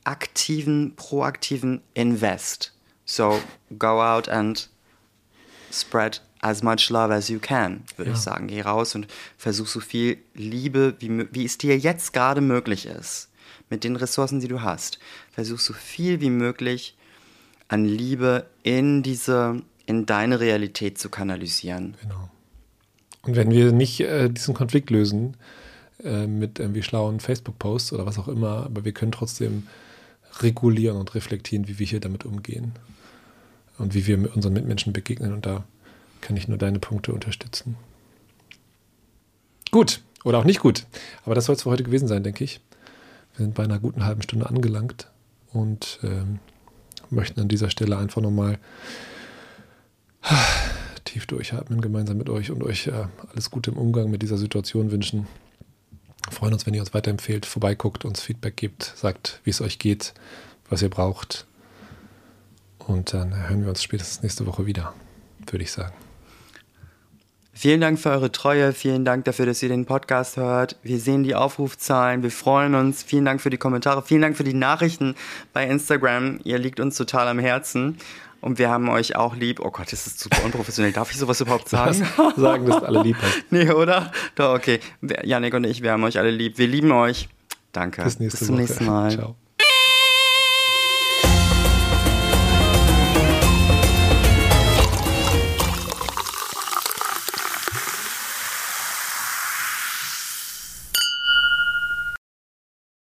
aktiven, 0.05 0.95
proaktiven 0.97 1.81
Invest. 1.95 2.73
So, 3.05 3.41
go 3.79 4.03
out 4.03 4.29
and 4.29 4.69
spread 5.73 6.21
as 6.41 6.63
much 6.63 6.91
love 6.91 7.13
as 7.15 7.29
you 7.29 7.39
can, 7.39 7.85
würde 7.97 8.11
Ja. 8.11 8.17
ich 8.17 8.23
sagen. 8.23 8.49
Geh 8.49 8.63
raus 8.63 8.95
und 8.95 9.07
versuch 9.39 9.67
so 9.69 9.81
viel 9.81 10.19
Liebe, 10.35 10.97
wie, 10.99 11.27
wie 11.33 11.45
es 11.45 11.57
dir 11.59 11.79
jetzt 11.79 12.13
gerade 12.13 12.41
möglich 12.41 12.87
ist, 12.87 13.29
mit 13.73 13.85
den 13.85 13.97
Ressourcen, 13.97 14.39
die 14.39 14.49
du 14.49 14.61
hast. 14.61 14.99
Versuch 15.31 15.59
so 15.59 15.73
viel 15.73 16.21
wie 16.21 16.29
möglich 16.29 16.95
an 17.69 17.87
Liebe 17.87 18.45
in 18.63 19.03
diese, 19.03 19.63
in 19.87 20.05
deine 20.05 20.41
Realität 20.41 20.99
zu 20.99 21.09
kanalisieren. 21.09 21.97
Genau. 22.03 22.29
Und 23.23 23.35
wenn 23.35 23.51
wir 23.51 23.73
nicht 23.73 24.01
äh, 24.01 24.29
diesen 24.29 24.53
Konflikt 24.53 24.91
lösen 24.91 25.39
äh, 26.05 26.27
mit 26.27 26.59
irgendwie 26.59 26.83
schlauen 26.83 27.19
Facebook-Posts 27.19 27.95
oder 27.95 28.05
was 28.05 28.19
auch 28.19 28.29
immer, 28.29 28.67
aber 28.67 28.85
wir 28.85 28.93
können 28.93 29.13
trotzdem 29.13 29.67
regulieren 30.41 30.99
und 30.99 31.15
reflektieren, 31.15 31.67
wie 31.67 31.79
wir 31.79 31.87
hier 31.87 32.01
damit 32.01 32.27
umgehen 32.27 32.73
und 33.79 33.95
wie 33.95 34.07
wir 34.07 34.19
mit 34.19 34.37
unseren 34.37 34.53
Mitmenschen 34.53 34.93
begegnen. 34.93 35.33
Und 35.33 35.47
da 35.47 35.65
kann 36.21 36.37
ich 36.37 36.47
nur 36.47 36.59
deine 36.59 36.79
Punkte 36.79 37.15
unterstützen. 37.15 37.77
Gut 39.71 40.03
oder 40.25 40.37
auch 40.37 40.45
nicht 40.45 40.61
gut. 40.61 40.85
Aber 41.25 41.35
das 41.35 41.47
soll 41.47 41.57
es 41.57 41.63
für 41.63 41.71
heute 41.71 41.85
gewesen 41.85 42.07
sein, 42.07 42.23
denke 42.23 42.45
ich. 42.45 42.61
Wir 43.35 43.47
sind 43.47 43.55
bei 43.55 43.65
einer 43.65 43.79
guten 43.79 44.05
halben 44.05 44.23
Stunde 44.23 44.49
angelangt 44.49 45.11
und 45.53 45.99
ähm, 46.03 46.39
möchten 47.11 47.41
an 47.41 47.49
dieser 47.49 47.71
Stelle 47.71 47.97
einfach 47.97 48.21
nochmal 48.21 48.59
tief 51.05 51.27
durchatmen 51.27 51.81
gemeinsam 51.81 52.17
mit 52.17 52.29
euch 52.29 52.51
und 52.51 52.63
euch 52.63 52.87
äh, 52.87 53.07
alles 53.33 53.51
Gute 53.51 53.71
im 53.71 53.77
Umgang 53.77 54.11
mit 54.11 54.23
dieser 54.23 54.39
Situation 54.39 54.91
wünschen. 54.91 55.27
Freuen 56.31 56.53
uns, 56.53 56.67
wenn 56.67 56.75
ihr 56.75 56.81
uns 56.81 56.95
weiterempfehlt, 56.95 57.47
vorbeiguckt, 57.47 58.05
uns 58.05 58.21
Feedback 58.21 58.57
gebt, 58.57 58.93
sagt, 58.97 59.41
wie 59.45 59.51
es 59.51 59.61
euch 59.61 59.79
geht, 59.79 60.15
was 60.71 60.83
ihr 60.83 60.91
braucht. 60.91 61.47
Und 62.79 63.13
dann 63.13 63.49
hören 63.49 63.63
wir 63.63 63.69
uns 63.69 63.83
spätestens 63.83 64.23
nächste 64.23 64.47
Woche 64.47 64.67
wieder, 64.67 64.95
würde 65.51 65.65
ich 65.65 65.73
sagen. 65.73 65.95
Vielen 67.55 67.83
Dank 67.83 67.99
für 67.99 68.11
eure 68.11 68.33
Treue, 68.33 68.73
vielen 68.73 69.05
Dank 69.05 69.27
dafür, 69.27 69.45
dass 69.45 69.63
ihr 69.63 69.69
den 69.69 69.85
Podcast 69.85 70.39
hört. 70.39 70.77
Wir 70.83 70.99
sehen 70.99 71.23
die 71.23 71.35
Aufrufzahlen, 71.35 72.23
wir 72.23 72.31
freuen 72.31 72.75
uns. 72.75 73.03
Vielen 73.03 73.27
Dank 73.27 73.43
für 73.43 73.51
die 73.51 73.59
Kommentare, 73.59 74.03
vielen 74.03 74.23
Dank 74.23 74.37
für 74.37 74.45
die 74.45 74.55
Nachrichten 74.55 75.15
bei 75.53 75.67
Instagram. 75.67 76.41
Ihr 76.45 76.59
liegt 76.59 76.81
uns 76.81 76.97
total 76.97 77.29
am 77.29 77.39
Herzen 77.39 77.99
und 78.41 78.59
wir 78.59 78.71
haben 78.71 78.89
euch 78.89 79.17
auch 79.17 79.37
lieb. 79.37 79.61
Oh 79.61 79.71
Gott, 79.71 79.93
das 79.93 80.07
ist 80.07 80.19
super 80.19 80.43
unprofessionell. 80.45 80.93
Darf 80.93 81.11
ich 81.11 81.19
sowas 81.19 81.41
überhaupt 81.43 81.69
sagen? 81.69 82.07
Sagen, 82.37 82.67
dass 82.67 82.83
alle 82.83 83.03
lieb 83.03 83.17
hast. 83.21 83.45
nee, 83.51 83.71
oder? 83.71 84.13
Doch, 84.35 84.55
okay. 84.55 84.81
Janik 85.23 85.53
und 85.53 85.65
ich, 85.65 85.83
wir 85.83 85.93
haben 85.93 86.05
euch 86.05 86.19
alle 86.19 86.31
lieb. 86.31 86.57
Wir 86.57 86.67
lieben 86.67 86.91
euch. 86.91 87.29
Danke. 87.73 88.03
Bis 88.03 88.19
nächste 88.19 88.39
Bis 88.39 88.47
zum 88.47 88.55
Woche. 88.57 88.63
nächsten 88.63 88.87
Mal. 88.87 89.11
Ciao. 89.11 89.37